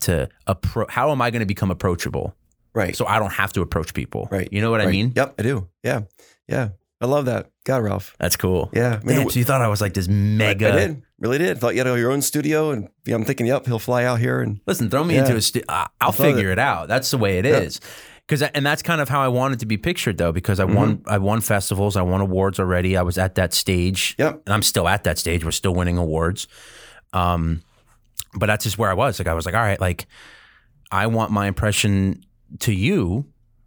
to 0.00 0.28
approach, 0.46 0.90
how 0.90 1.10
am 1.10 1.20
I 1.22 1.30
going 1.30 1.40
to 1.40 1.46
become 1.46 1.70
approachable? 1.70 2.34
Right. 2.74 2.96
so 2.96 3.06
I 3.06 3.18
don't 3.18 3.32
have 3.32 3.52
to 3.52 3.60
approach 3.60 3.92
people. 3.92 4.28
Right. 4.30 4.48
You 4.50 4.62
know 4.62 4.70
what 4.70 4.80
I 4.80 4.86
mean? 4.86 5.12
Yep, 5.14 5.34
I 5.38 5.42
do. 5.42 5.68
Yeah. 5.82 6.00
Yeah. 6.48 6.70
I 7.02 7.06
love 7.06 7.24
that. 7.26 7.50
God, 7.64 7.82
Ralph. 7.82 8.14
That's 8.18 8.36
cool. 8.36 8.70
Yeah. 8.72 9.00
I 9.02 9.04
mean, 9.04 9.16
Damn, 9.18 9.26
it- 9.26 9.32
so 9.32 9.38
you 9.40 9.44
thought 9.44 9.60
I 9.60 9.68
was 9.68 9.80
like 9.80 9.92
this 9.94 10.08
mega. 10.08 10.68
I 10.72 10.76
did. 10.76 11.02
Really 11.18 11.38
did. 11.38 11.58
Thought 11.58 11.74
you 11.74 11.84
had 11.84 11.98
your 11.98 12.12
own 12.12 12.22
studio, 12.22 12.70
and 12.70 12.88
I'm 13.08 13.24
thinking, 13.24 13.46
yep, 13.46 13.66
he'll 13.66 13.78
fly 13.78 14.04
out 14.04 14.18
here 14.20 14.40
and 14.40 14.60
Listen, 14.66 14.88
throw 14.88 15.04
me 15.04 15.14
Yeah. 15.14 15.22
into 15.22 15.36
a 15.36 15.40
stu- 15.42 15.62
I- 15.68 15.88
I'll 16.00 16.12
figure 16.12 16.50
it 16.50 16.58
out. 16.58 16.88
That's 16.88 17.10
the 17.10 17.18
way 17.18 17.38
it 17.38 17.44
Yeah. 17.44 17.58
is. 17.58 17.80
Because 18.26 18.42
and 18.42 18.64
that's 18.64 18.82
kind 18.82 19.00
of 19.00 19.08
how 19.08 19.20
I 19.20 19.28
wanted 19.28 19.58
to 19.60 19.66
be 19.66 19.76
pictured 19.76 20.16
though. 20.16 20.32
Because 20.32 20.60
I 20.60 20.64
won 20.64 20.98
Mm-hmm. 20.98 21.10
I 21.10 21.18
won 21.18 21.40
festivals, 21.40 21.96
I 21.96 22.02
won 22.02 22.20
awards 22.20 22.58
already. 22.60 22.96
I 22.96 23.02
was 23.02 23.18
at 23.18 23.34
that 23.34 23.52
stage, 23.52 24.14
Yep. 24.18 24.42
and 24.46 24.54
I'm 24.54 24.62
still 24.62 24.86
at 24.88 25.02
that 25.04 25.18
stage. 25.18 25.44
We're 25.44 25.50
still 25.50 25.74
winning 25.74 25.98
awards. 25.98 26.46
Um, 27.12 27.62
but 28.34 28.46
that's 28.46 28.64
just 28.64 28.78
where 28.78 28.90
I 28.90 28.94
was. 28.94 29.18
Like 29.18 29.26
I 29.28 29.34
was 29.34 29.44
like, 29.44 29.54
all 29.56 29.60
right, 29.60 29.80
like 29.80 30.06
I 30.90 31.08
want 31.08 31.30
my 31.32 31.46
impression 31.46 32.22
to 32.60 32.72
you 32.72 33.26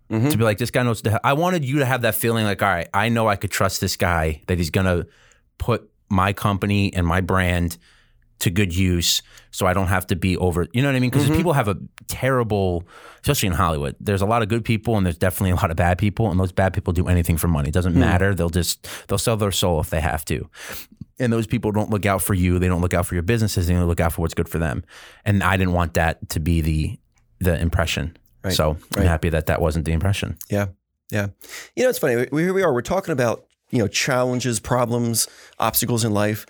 Mhm. 0.10 0.32
to 0.32 0.38
be 0.38 0.44
like 0.44 0.58
this 0.60 0.72
guy 0.72 0.84
knows. 0.84 1.02
The, 1.02 1.20
I 1.26 1.34
wanted 1.34 1.66
you 1.66 1.80
to 1.80 1.86
have 1.86 2.02
that 2.04 2.14
feeling, 2.16 2.46
like, 2.46 2.62
all 2.62 2.70
right, 2.70 2.88
I 2.94 3.10
know 3.10 3.28
I 3.28 3.36
could 3.36 3.52
trust 3.52 3.82
this 3.82 3.96
guy 3.98 4.42
that 4.48 4.58
he's 4.58 4.70
gonna 4.70 5.06
put 5.58 5.90
my 6.10 6.32
company 6.34 6.94
and 6.94 7.08
my 7.08 7.22
brand 7.22 7.78
to 8.38 8.50
good 8.50 8.76
use 8.76 9.22
so 9.50 9.66
I 9.66 9.74
don't 9.74 9.88
have 9.88 10.06
to 10.08 10.16
be 10.16 10.36
over 10.38 10.68
you 10.74 10.82
know 10.82 10.90
what 10.90 10.96
I 10.96 11.00
mean? 11.00 11.10
Because 11.10 11.30
people 11.30 11.54
have 11.54 11.70
a 11.70 11.78
terrible 12.08 12.84
especially 13.22 13.48
in 13.48 13.54
Hollywood 13.54 13.96
there's 14.02 14.22
a 14.22 14.26
lot 14.26 14.42
of 14.44 14.50
good 14.50 14.66
people 14.66 14.98
and 14.98 15.06
there's 15.06 15.18
definitely 15.18 15.52
a 15.52 15.56
lot 15.56 15.72
of 15.72 15.78
bad 15.78 15.98
people 15.98 16.30
and 16.30 16.38
those 16.40 16.52
bad 16.52 16.74
people 16.74 16.92
do 16.94 17.08
anything 17.08 17.38
for 17.38 17.48
money. 17.48 17.70
It 17.70 17.74
doesn't 17.74 17.96
matter 17.96 18.36
they'll 18.36 18.50
just 18.50 18.88
they'll 19.08 19.18
sell 19.18 19.38
their 19.38 19.54
soul 19.54 19.80
if 19.80 19.90
they 19.90 20.02
have 20.02 20.26
to. 20.26 20.48
And 21.18 21.32
those 21.32 21.48
people 21.48 21.72
don't 21.72 21.90
look 21.90 22.06
out 22.06 22.22
for 22.22 22.34
you 22.34 22.60
they 22.60 22.68
don't 22.68 22.82
look 22.82 22.94
out 22.94 23.06
for 23.06 23.16
your 23.16 23.24
businesses 23.24 23.68
they 23.68 23.74
don't 23.74 23.88
look 23.88 24.02
out 24.02 24.12
for 24.14 24.22
what's 24.22 24.34
good 24.36 24.50
for 24.50 24.60
them. 24.60 24.84
And 25.24 25.42
I 25.42 25.56
didn't 25.56 25.74
want 25.74 25.94
that 25.96 26.28
to 26.30 26.40
be 26.42 26.60
the 26.62 27.00
the 27.40 27.58
impression 27.60 28.18
Right. 28.46 28.54
so 28.54 28.72
I'm 28.96 29.02
Right. 29.02 29.08
happy 29.08 29.30
that 29.30 29.48
that 29.48 29.62
wasn't 29.62 29.86
the 29.86 29.92
impression 29.92 30.38
Yeah. 30.50 30.68
Yeah. 31.12 31.28
You 31.76 31.84
know, 31.84 31.90
it's 31.90 32.00
funny. 32.00 32.28
We, 32.32 32.44
here 32.44 32.54
we 32.54 32.64
are. 32.64 32.74
We're 32.74 32.82
talking 32.82 33.12
about, 33.12 33.46
you 33.70 33.78
know, 33.80 33.88
challenges, 33.88 34.60
problems, 34.60 35.28
obstacles 35.60 36.04
in 36.04 36.14
life. 36.14 36.46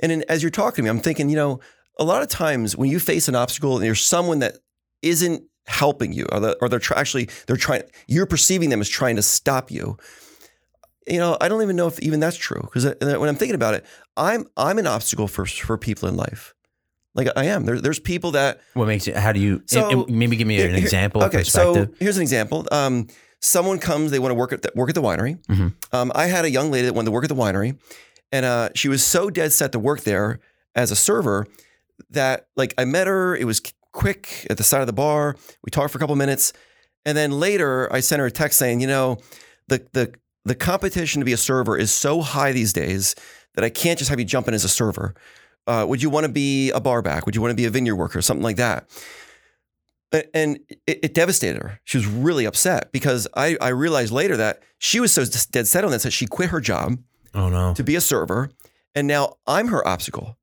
And 0.00 0.10
in, 0.12 0.24
as 0.28 0.42
you're 0.42 0.50
talking 0.50 0.76
to 0.76 0.82
me, 0.84 0.88
I'm 0.90 1.00
thinking, 1.00 1.28
you 1.28 1.36
know, 1.36 1.60
a 1.98 2.04
lot 2.04 2.22
of 2.22 2.28
times 2.28 2.76
when 2.76 2.88
you 2.90 3.00
face 3.00 3.28
an 3.28 3.34
obstacle 3.34 3.74
and 3.76 3.84
there's 3.84 4.00
someone 4.00 4.38
that 4.38 4.58
isn't 5.02 5.42
helping 5.66 6.12
you 6.12 6.24
or, 6.32 6.40
the, 6.40 6.56
or 6.62 6.68
they're 6.70 6.80
actually, 6.96 7.28
they're 7.46 7.56
trying, 7.56 7.82
you're 8.06 8.24
perceiving 8.26 8.70
them 8.70 8.80
as 8.80 8.88
trying 8.88 9.16
to 9.16 9.22
stop 9.22 9.70
you. 9.70 9.96
You 11.06 11.18
know, 11.18 11.36
I 11.40 11.48
don't 11.48 11.62
even 11.62 11.76
know 11.76 11.86
if 11.86 11.98
even 12.00 12.20
that's 12.20 12.36
true 12.36 12.60
because 12.62 12.84
uh, 12.86 12.94
when 13.00 13.28
I'm 13.28 13.36
thinking 13.36 13.54
about 13.54 13.72
it, 13.74 13.84
I'm 14.16 14.46
I'm 14.58 14.78
an 14.78 14.86
obstacle 14.86 15.26
for 15.26 15.46
for 15.46 15.78
people 15.78 16.06
in 16.08 16.16
life. 16.16 16.54
Like 17.14 17.28
I 17.36 17.46
am. 17.46 17.64
There, 17.64 17.80
there's 17.80 17.98
people 17.98 18.32
that 18.32 18.60
what 18.74 18.86
makes 18.86 19.08
it 19.08 19.16
how 19.16 19.32
do 19.32 19.40
you 19.40 19.62
So- 19.66 19.90
and- 19.90 20.08
and 20.08 20.18
maybe 20.18 20.36
give 20.36 20.46
me 20.46 20.60
an 20.60 20.70
Here- 20.70 20.78
example 20.78 21.22
Okay, 21.24 21.38
perspective 21.38 21.88
so 21.90 21.94
here's 21.98 22.16
an 22.16 22.22
example. 22.22 22.66
Um, 22.70 23.08
someone 23.40 23.78
comes, 23.78 24.10
they 24.10 24.18
want 24.18 24.30
to 24.30 24.34
work 24.36 24.52
at 24.52 24.62
the, 24.62 24.70
work 24.74 24.88
at 24.88 24.94
the 24.94 25.02
winery. 25.02 25.38
Mhm. 25.46 25.74
Um, 25.92 26.12
I 26.14 26.26
had 26.26 26.44
a 26.44 26.50
young 26.50 26.70
lady 26.70 26.86
that 26.86 26.94
wanted 26.94 27.06
to 27.06 27.10
work 27.12 27.24
at 27.24 27.28
the 27.28 27.34
winery, 27.36 27.76
and 28.32 28.44
uh, 28.46 28.68
she 28.74 28.88
was 28.88 29.02
so 29.04 29.30
dead 29.30 29.52
set 29.52 29.72
to 29.72 29.78
work 29.78 30.02
there 30.02 30.38
as 30.74 30.90
a 30.90 30.96
server 30.96 31.46
that 32.10 32.46
like 32.56 32.74
I 32.78 32.84
met 32.84 33.06
her. 33.06 33.34
It 33.36 33.44
was 33.44 33.60
quick 33.92 34.46
at 34.50 34.56
the 34.58 34.64
side 34.64 34.80
of 34.80 34.86
the 34.86 34.92
bar. 34.92 35.34
We 35.64 35.70
talked 35.70 35.90
for 35.92 35.98
a 35.98 36.00
couple 36.00 36.14
minutes, 36.16 36.52
and 37.04 37.16
then 37.16 37.32
later 37.32 37.92
I 37.92 38.00
sent 38.00 38.20
her 38.20 38.26
a 38.26 38.30
text 38.30 38.58
saying, 38.58 38.80
you 38.80 38.86
know, 38.86 39.18
the 39.68 39.84
the 39.92 40.12
the 40.44 40.54
competition 40.54 41.20
to 41.20 41.24
be 41.24 41.32
a 41.32 41.36
server 41.38 41.76
is 41.76 41.90
so 41.90 42.20
high 42.22 42.52
these 42.52 42.72
days 42.72 43.14
that 43.54 43.64
I 43.64 43.70
can't 43.70 43.98
just 43.98 44.08
have 44.10 44.18
you 44.20 44.24
jump 44.24 44.46
in 44.48 44.54
as 44.54 44.64
a 44.64 44.68
server. 44.68 45.14
Uh, 45.68 45.84
would 45.86 46.02
you 46.02 46.10
want 46.10 46.24
to 46.26 46.32
be 46.32 46.70
a 46.70 46.80
barback? 46.80 47.26
Would 47.26 47.34
you 47.36 47.42
want 47.42 47.52
to 47.52 47.56
be 47.56 47.66
a 47.66 47.70
vineyard 47.70 47.96
worker? 47.96 48.20
Something 48.22 48.42
like 48.42 48.56
that. 48.56 48.88
And 50.32 50.58
it, 50.86 51.00
it 51.02 51.14
devastated 51.14 51.60
her. 51.60 51.80
She 51.84 51.98
was 51.98 52.06
really 52.06 52.46
upset 52.46 52.90
because 52.92 53.28
I, 53.36 53.58
I 53.60 53.68
realized 53.68 54.10
later 54.10 54.38
that 54.38 54.62
she 54.78 55.00
was 55.00 55.12
so 55.12 55.24
dead 55.50 55.66
set 55.66 55.84
on 55.84 55.90
this 55.90 56.04
that 56.04 56.12
she 56.12 56.26
quit 56.26 56.48
her 56.48 56.60
job 56.60 56.98
oh 57.34 57.50
no 57.50 57.74
to 57.74 57.84
be 57.84 57.94
a 57.94 58.00
server, 58.00 58.50
and 58.94 59.06
now 59.06 59.34
I'm 59.46 59.68
her 59.68 59.86
obstacle. 59.86 60.38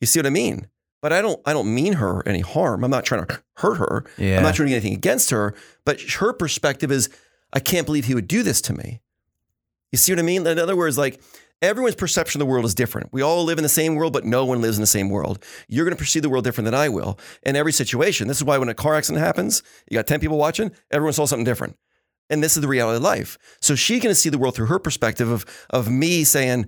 You 0.00 0.06
see 0.06 0.20
what 0.20 0.26
I 0.26 0.30
mean? 0.30 0.68
But 1.02 1.12
I 1.12 1.20
don't 1.20 1.40
I 1.44 1.52
don't 1.52 1.74
mean 1.74 1.94
her 1.94 2.22
any 2.28 2.40
harm. 2.40 2.84
I'm 2.84 2.92
not 2.92 3.04
trying 3.04 3.26
to 3.26 3.42
hurt 3.54 3.78
her. 3.78 4.04
yeah 4.16 4.36
I'm 4.36 4.44
not 4.44 4.54
trying 4.54 4.66
to 4.68 4.70
get 4.70 4.76
anything 4.76 4.94
against 4.96 5.30
her. 5.30 5.52
But 5.84 6.00
her 6.20 6.32
perspective 6.32 6.92
is, 6.92 7.08
I 7.52 7.58
can't 7.58 7.86
believe 7.86 8.04
he 8.04 8.14
would 8.14 8.28
do 8.28 8.44
this 8.44 8.60
to 8.62 8.72
me. 8.72 9.00
You 9.90 9.98
see 9.98 10.12
what 10.12 10.20
I 10.20 10.22
mean? 10.22 10.46
In 10.46 10.60
other 10.60 10.76
words, 10.76 10.96
like 10.96 11.20
everyone's 11.62 11.94
perception 11.94 12.40
of 12.40 12.46
the 12.46 12.50
world 12.50 12.64
is 12.64 12.74
different. 12.74 13.12
We 13.12 13.22
all 13.22 13.44
live 13.44 13.58
in 13.58 13.62
the 13.62 13.68
same 13.68 13.94
world, 13.94 14.12
but 14.12 14.24
no 14.24 14.44
one 14.44 14.60
lives 14.60 14.76
in 14.76 14.82
the 14.82 14.86
same 14.86 15.10
world. 15.10 15.44
You're 15.68 15.84
going 15.84 15.96
to 15.96 15.98
perceive 15.98 16.22
the 16.22 16.30
world 16.30 16.44
different 16.44 16.66
than 16.66 16.74
I 16.74 16.88
will 16.88 17.18
in 17.42 17.56
every 17.56 17.72
situation. 17.72 18.28
This 18.28 18.38
is 18.38 18.44
why 18.44 18.58
when 18.58 18.68
a 18.68 18.74
car 18.74 18.94
accident 18.94 19.24
happens, 19.24 19.62
you 19.90 19.96
got 19.96 20.06
10 20.06 20.20
people 20.20 20.38
watching, 20.38 20.70
everyone 20.90 21.12
saw 21.12 21.26
something 21.26 21.44
different. 21.44 21.76
And 22.28 22.42
this 22.42 22.56
is 22.56 22.62
the 22.62 22.68
reality 22.68 22.96
of 22.96 23.02
life. 23.02 23.36
So 23.60 23.74
she's 23.74 24.02
going 24.02 24.12
to 24.12 24.18
see 24.18 24.28
the 24.28 24.38
world 24.38 24.54
through 24.54 24.66
her 24.66 24.78
perspective 24.78 25.28
of, 25.28 25.44
of 25.70 25.90
me 25.90 26.24
saying, 26.24 26.66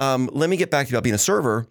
um, 0.00 0.28
let 0.32 0.50
me 0.50 0.56
get 0.56 0.70
back 0.70 0.86
to 0.86 0.90
you 0.90 0.96
about 0.96 1.04
being 1.04 1.14
a 1.14 1.18
server. 1.18 1.68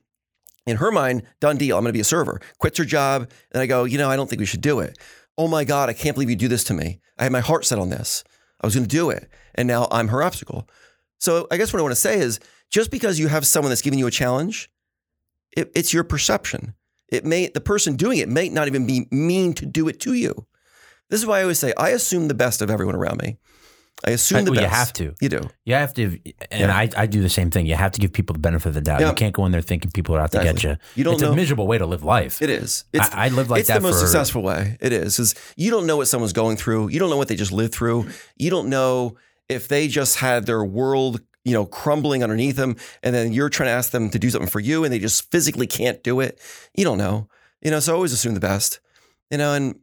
In 0.65 0.78
her 0.78 0.91
mind, 0.91 1.24
done 1.41 1.58
deal. 1.58 1.76
I'm 1.76 1.84
going 1.84 1.89
to 1.89 1.97
be 1.97 2.00
a 2.00 2.06
server. 2.06 2.39
Quits 2.58 2.78
her 2.78 2.86
job. 2.86 3.30
And 3.52 3.62
I 3.62 3.65
go, 3.65 3.84
you 3.84 3.97
know, 3.97 4.10
I 4.10 4.15
don't 4.15 4.30
think 4.30 4.39
we 4.39 4.45
should 4.45 4.62
do 4.62 4.80
it. 4.80 4.97
Oh 5.38 5.50
my 5.50 5.65
God, 5.65 5.89
I 5.89 5.93
can't 5.93 6.15
believe 6.15 6.30
you 6.30 6.38
do 6.38 6.47
this 6.47 6.63
to 6.65 6.74
me. 6.74 7.02
I 7.17 7.24
had 7.24 7.34
my 7.34 7.41
heart 7.41 7.65
set 7.65 7.80
on 7.80 7.89
this. 7.89 8.24
I 8.62 8.67
was 8.67 8.76
going 8.76 8.88
to 8.88 8.89
do 8.89 9.10
it. 9.10 9.28
And 9.56 9.67
now 9.67 9.89
I'm 9.91 10.08
her 10.08 10.24
obstacle. 10.24 10.69
So 11.19 11.47
I 11.52 11.58
guess 11.58 11.74
what 11.74 11.80
I 11.80 11.84
want 11.84 11.93
to 11.93 12.02
say 12.02 12.19
is 12.19 12.39
just 12.73 12.89
because 12.89 13.19
you 13.19 13.27
have 13.27 13.45
someone 13.45 13.69
that's 13.69 13.83
giving 13.83 13.99
you 13.99 14.07
a 14.07 14.12
challenge, 14.12 14.69
it, 15.55 15.71
it's 15.75 15.93
your 15.93 16.03
perception. 16.03 16.73
It 17.07 17.23
may, 17.23 17.47
the 17.47 17.62
person 17.62 17.95
doing 17.95 18.17
it 18.17 18.27
may 18.27 18.49
not 18.49 18.67
even 18.67 18.88
be 18.88 19.05
mean 19.12 19.53
to 19.53 19.65
do 19.67 19.88
it 19.88 19.99
to 20.01 20.13
you. 20.13 20.47
This 21.12 21.19
is 21.21 21.27
why 21.27 21.39
I 21.39 21.41
always 21.43 21.59
say, 21.59 21.71
I 21.77 21.89
assume 21.89 22.27
the 22.27 22.33
best 22.33 22.63
of 22.63 22.71
everyone 22.71 22.95
around 22.95 23.21
me. 23.21 23.38
I 24.03 24.09
assume 24.09 24.39
I- 24.39 24.41
the 24.41 24.51
well, 24.51 24.62
best. 24.62 24.71
you 24.71 24.75
have 24.77 24.93
to. 24.93 25.15
You 25.21 25.29
do. 25.29 25.41
You 25.65 25.75
have 25.75 25.93
to, 25.93 26.19
and 26.49 26.62
Yeah. 26.62 26.75
I, 26.75 26.89
I 26.97 27.05
do 27.05 27.21
the 27.21 27.29
same 27.29 27.51
thing. 27.51 27.67
You 27.67 27.75
have 27.75 27.91
to 27.91 28.01
give 28.01 28.12
people 28.12 28.33
the 28.33 28.39
benefit 28.39 28.69
of 28.69 28.73
the 28.73 28.81
doubt. 28.81 29.01
Yeah. 29.01 29.09
You 29.09 29.13
can't 29.15 29.36
go 29.36 29.45
in 29.45 29.51
there 29.51 29.62
thinking 29.62 29.91
people 29.91 30.15
are 30.15 30.19
out 30.21 30.31
to 30.31 30.43
get 30.43 30.63
you. 30.63 30.75
You 30.95 31.03
don't 31.03 31.13
it's 31.13 31.21
know- 31.21 31.31
a 31.33 31.36
miserable 31.36 31.67
way 31.67 31.77
to 31.77 31.86
live 31.86 32.03
life. 32.03 32.41
It 32.41 32.49
is. 32.49 32.86
It's, 32.91 33.07
I, 33.13 33.25
I 33.25 33.27
lived 33.29 33.51
like 33.51 33.59
it's 33.59 33.67
that 33.67 33.75
It's 33.77 33.83
the 33.86 33.88
most 33.91 33.99
for 34.01 34.07
successful 34.07 34.41
way. 34.41 34.77
It 34.81 34.91
is. 34.91 35.19
Is 35.19 35.36
you 35.55 35.69
don't 35.69 35.86
know 35.86 35.97
what 35.97 36.07
someone's 36.07 36.33
going 36.33 36.57
through. 36.57 36.88
You 36.89 36.97
don't 36.97 37.12
know 37.12 37.17
what 37.17 37.27
they 37.27 37.36
just 37.36 37.51
lived 37.51 37.75
through. 37.75 38.07
You 38.36 38.49
don't 38.49 38.69
know 38.69 39.15
if 39.47 39.67
they 39.67 39.88
just 39.88 40.17
had 40.17 40.47
their 40.47 40.65
world, 40.65 41.21
you 41.45 41.53
know, 41.53 41.65
crumbling 41.65 42.23
underneath 42.23 42.56
them, 42.56 42.75
and 43.01 43.13
then 43.13 43.34
you're 43.34 43.49
trying 43.49 43.67
to 43.67 43.71
ask 43.73 43.91
them 43.91 44.10
to 44.10 44.19
do 44.19 44.29
something 44.29 44.49
for 44.49 44.60
you, 44.60 44.84
and 44.84 44.93
they 44.93 44.99
just 44.99 45.29
physically 45.32 45.67
can't 45.67 46.01
do 46.03 46.19
it. 46.19 46.39
You 46.75 46.84
don't 46.86 46.97
know. 46.97 47.27
You 47.62 47.71
know, 47.71 47.79
so 47.79 47.93
always 47.95 48.13
assume 48.13 48.34
the 48.34 48.39
best. 48.39 48.79
You 49.32 49.38
know, 49.38 49.53
and 49.53 49.79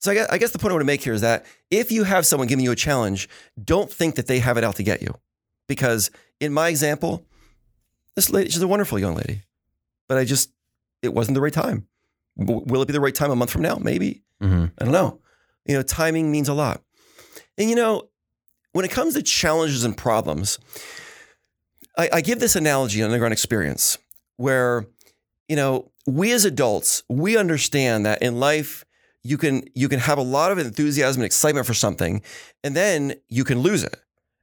so 0.00 0.10
I 0.10 0.14
guess, 0.14 0.28
I 0.30 0.38
guess 0.38 0.50
the 0.50 0.58
point 0.58 0.70
I 0.72 0.74
want 0.74 0.82
to 0.82 0.86
make 0.86 1.02
here 1.02 1.14
is 1.14 1.22
that 1.22 1.46
if 1.70 1.90
you 1.90 2.04
have 2.04 2.26
someone 2.26 2.46
giving 2.48 2.64
you 2.64 2.70
a 2.72 2.76
challenge, 2.76 3.28
don't 3.62 3.90
think 3.90 4.16
that 4.16 4.26
they 4.26 4.38
have 4.40 4.56
it 4.58 4.64
out 4.64 4.76
to 4.76 4.82
get 4.82 5.00
you, 5.02 5.14
because 5.68 6.10
in 6.40 6.52
my 6.52 6.68
example, 6.68 7.24
this 8.14 8.30
lady, 8.30 8.50
she's 8.50 8.62
a 8.62 8.68
wonderful 8.68 8.98
young 8.98 9.14
lady, 9.16 9.42
but 10.08 10.18
I 10.18 10.24
just 10.24 10.50
it 11.02 11.12
wasn't 11.14 11.34
the 11.34 11.40
right 11.40 11.52
time. 11.52 11.86
W- 12.38 12.62
Will 12.66 12.82
it 12.82 12.86
be 12.86 12.92
the 12.92 13.00
right 13.00 13.14
time 13.14 13.30
a 13.30 13.36
month 13.36 13.50
from 13.50 13.62
now? 13.62 13.76
Maybe. 13.76 14.22
Mhm. 14.42 14.72
I 14.78 14.84
don't 14.84 14.92
know. 14.92 15.20
You 15.66 15.74
know, 15.76 15.82
timing 15.82 16.30
means 16.30 16.48
a 16.48 16.54
lot. 16.54 16.82
And 17.58 17.70
you 17.70 17.76
know, 17.76 18.10
when 18.74 18.84
it 18.84 18.90
comes 18.90 19.14
to 19.14 19.22
challenges 19.22 19.84
and 19.84 19.96
problems, 19.96 20.58
I, 21.96 22.10
I 22.14 22.20
give 22.20 22.40
this 22.40 22.56
analogy 22.56 23.00
on 23.02 23.06
underground 23.06 23.32
experience 23.32 23.96
where, 24.36 24.86
you 25.48 25.54
know, 25.54 25.92
we 26.06 26.32
as 26.32 26.44
adults, 26.44 27.04
we 27.08 27.36
understand 27.36 28.04
that 28.04 28.20
in 28.20 28.40
life 28.40 28.84
you 29.22 29.38
can 29.38 29.62
you 29.74 29.88
can 29.88 30.00
have 30.00 30.18
a 30.18 30.22
lot 30.22 30.50
of 30.50 30.58
enthusiasm 30.58 31.22
and 31.22 31.26
excitement 31.26 31.66
for 31.66 31.72
something, 31.72 32.20
and 32.62 32.76
then 32.76 33.14
you 33.28 33.44
can 33.44 33.60
lose 33.60 33.84
it. 33.84 33.96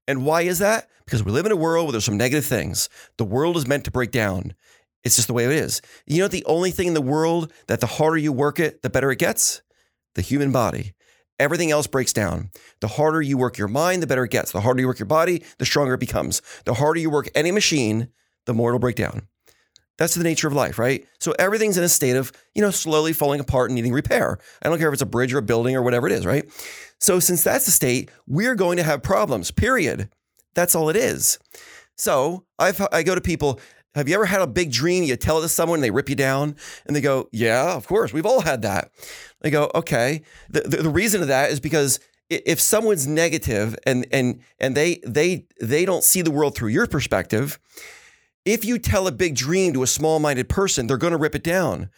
And 0.07 0.25
why 0.25 0.43
is 0.43 0.59
that? 0.59 0.87
Because 1.05 1.23
we 1.23 1.31
live 1.31 1.45
in 1.45 1.51
a 1.51 1.57
world 1.57 1.87
where 1.87 1.91
there's 1.91 2.05
some 2.05 2.17
negative 2.17 2.45
things. 2.45 2.87
The 3.17 3.25
world 3.25 3.57
is 3.57 3.67
meant 3.67 3.83
to 3.83 3.91
break 3.91 4.11
down. 4.11 4.55
It's 5.03 5.17
just 5.17 5.27
the 5.27 5.33
way 5.33 5.43
it 5.43 5.51
is. 5.51 5.81
You 6.07 6.21
know, 6.21 6.29
the 6.29 6.45
only 6.45 6.71
thing 6.71 6.87
in 6.87 6.93
the 6.93 7.01
world 7.01 7.51
that 7.67 7.81
the 7.81 7.87
harder 7.87 8.17
you 8.17 8.31
work 8.31 8.59
it, 8.59 8.81
the 8.81 8.89
better 8.89 9.11
it 9.11 9.19
gets? 9.19 9.61
The 10.15 10.21
human 10.21 10.53
body. 10.53 10.93
Everything 11.41 11.71
else 11.71 11.87
breaks 11.87 12.13
down. 12.13 12.51
The 12.81 12.87
harder 12.87 13.19
you 13.19 13.35
work 13.35 13.57
your 13.57 13.67
mind, 13.67 14.03
the 14.03 14.07
better 14.07 14.25
it 14.25 14.29
gets. 14.29 14.51
The 14.51 14.61
harder 14.61 14.79
you 14.79 14.85
work 14.85 14.99
your 14.99 15.07
body, 15.07 15.43
the 15.57 15.65
stronger 15.65 15.95
it 15.95 15.99
becomes. 15.99 16.39
The 16.65 16.75
harder 16.75 16.99
you 16.99 17.09
work 17.09 17.29
any 17.33 17.51
machine, 17.51 18.09
the 18.45 18.53
more 18.53 18.69
it'll 18.69 18.79
break 18.79 18.95
down. 18.95 19.23
That's 19.97 20.13
the 20.13 20.23
nature 20.23 20.47
of 20.47 20.53
life, 20.53 20.77
right? 20.77 21.03
So 21.19 21.33
everything's 21.39 21.79
in 21.79 21.83
a 21.83 21.89
state 21.89 22.15
of, 22.15 22.31
you 22.53 22.61
know, 22.61 22.69
slowly 22.69 23.11
falling 23.11 23.39
apart 23.39 23.71
and 23.71 23.75
needing 23.75 23.91
repair. 23.91 24.37
I 24.61 24.69
don't 24.69 24.77
care 24.77 24.89
if 24.89 24.93
it's 24.93 25.01
a 25.01 25.07
bridge 25.07 25.33
or 25.33 25.39
a 25.39 25.41
building 25.41 25.75
or 25.75 25.81
whatever 25.81 26.05
it 26.05 26.13
is, 26.13 26.27
right? 26.27 26.47
So 26.99 27.19
since 27.19 27.43
that's 27.43 27.65
the 27.65 27.71
state, 27.71 28.11
we're 28.27 28.53
going 28.53 28.77
to 28.77 28.83
have 28.83 29.01
problems, 29.01 29.49
period. 29.49 30.09
That's 30.53 30.75
all 30.75 30.89
it 30.89 30.95
is. 30.95 31.39
So 31.97 32.45
I've, 32.59 32.79
I 32.91 33.01
go 33.01 33.15
to 33.15 33.21
people, 33.21 33.59
have 33.95 34.07
you 34.07 34.15
ever 34.15 34.25
had 34.25 34.41
a 34.41 34.47
big 34.47 34.71
dream? 34.71 35.03
You 35.03 35.15
tell 35.15 35.39
it 35.39 35.41
to 35.41 35.49
someone, 35.49 35.77
and 35.77 35.83
they 35.83 35.91
rip 35.91 36.09
you 36.09 36.15
down, 36.15 36.55
and 36.85 36.95
they 36.95 37.01
go, 37.01 37.27
Yeah, 37.31 37.73
of 37.73 37.87
course. 37.87 38.13
We've 38.13 38.25
all 38.25 38.41
had 38.41 38.61
that. 38.61 38.91
They 39.41 39.49
go, 39.49 39.71
Okay. 39.75 40.21
The, 40.49 40.61
the, 40.61 40.77
the 40.83 40.89
reason 40.89 41.21
of 41.21 41.27
that 41.27 41.51
is 41.51 41.59
because 41.59 41.99
if 42.29 42.61
someone's 42.61 43.05
negative 43.05 43.77
and 43.85 44.07
and 44.11 44.39
and 44.59 44.75
they 44.75 45.01
they 45.05 45.45
they 45.59 45.83
don't 45.83 46.03
see 46.03 46.21
the 46.21 46.31
world 46.31 46.55
through 46.55 46.69
your 46.69 46.87
perspective, 46.87 47.59
if 48.45 48.63
you 48.63 48.79
tell 48.79 49.07
a 49.07 49.11
big 49.11 49.35
dream 49.35 49.73
to 49.73 49.83
a 49.83 49.87
small-minded 49.87 50.47
person, 50.47 50.87
they're 50.87 50.97
going 50.97 51.11
to 51.11 51.17
rip 51.17 51.35
it 51.35 51.43
down. 51.43 51.89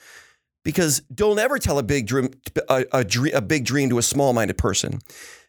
Because 0.63 1.01
don't 1.13 1.39
ever 1.39 1.59
tell 1.59 1.77
a 1.77 1.83
big 1.83 2.07
dream 2.07 2.29
a, 2.69 2.85
a, 2.93 3.03
dre- 3.03 3.31
a 3.31 3.41
big 3.41 3.65
dream 3.65 3.89
to 3.89 3.97
a 3.97 4.01
small-minded 4.01 4.57
person, 4.57 4.99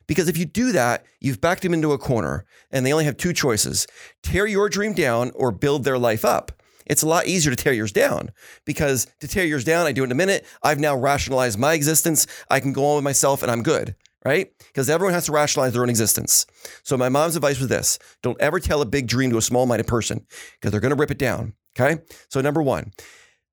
Because 0.06 0.28
if 0.28 0.36
you 0.36 0.44
do 0.44 0.72
that, 0.72 1.04
you've 1.20 1.40
backed 1.40 1.62
them 1.62 1.74
into 1.74 1.92
a 1.92 1.98
corner 1.98 2.44
and 2.70 2.84
they 2.84 2.92
only 2.92 3.04
have 3.04 3.16
two 3.16 3.32
choices 3.32 3.86
tear 4.22 4.46
your 4.46 4.68
dream 4.68 4.92
down 4.92 5.30
or 5.34 5.50
build 5.50 5.84
their 5.84 5.98
life 5.98 6.24
up. 6.24 6.52
It's 6.86 7.02
a 7.02 7.08
lot 7.08 7.26
easier 7.26 7.54
to 7.54 7.62
tear 7.62 7.72
yours 7.72 7.92
down 7.92 8.30
because 8.64 9.06
to 9.20 9.28
tear 9.28 9.44
yours 9.44 9.64
down, 9.64 9.86
I 9.86 9.92
do 9.92 10.02
it 10.02 10.06
in 10.06 10.12
a 10.12 10.16
minute. 10.16 10.44
I've 10.62 10.80
now 10.80 10.96
rationalized 10.96 11.58
my 11.58 11.72
existence. 11.72 12.26
I 12.50 12.60
can 12.60 12.72
go 12.72 12.84
on 12.86 12.96
with 12.96 13.04
myself 13.04 13.42
and 13.42 13.50
I'm 13.50 13.62
good, 13.62 13.96
right? 14.24 14.52
Because 14.58 14.90
everyone 14.90 15.14
has 15.14 15.26
to 15.26 15.32
rationalize 15.32 15.72
their 15.72 15.82
own 15.82 15.88
existence. 15.88 16.46
So 16.82 16.98
my 16.98 17.08
mom's 17.08 17.36
advice 17.36 17.58
was 17.58 17.68
this 17.68 17.98
don't 18.22 18.40
ever 18.40 18.60
tell 18.60 18.82
a 18.82 18.86
big 18.86 19.06
dream 19.06 19.30
to 19.30 19.38
a 19.38 19.42
small 19.42 19.64
minded 19.64 19.86
person 19.86 20.26
because 20.60 20.72
they're 20.72 20.80
going 20.80 20.94
to 20.94 21.00
rip 21.00 21.10
it 21.10 21.18
down. 21.18 21.54
Okay. 21.78 22.02
So, 22.28 22.40
number 22.40 22.62
one, 22.62 22.92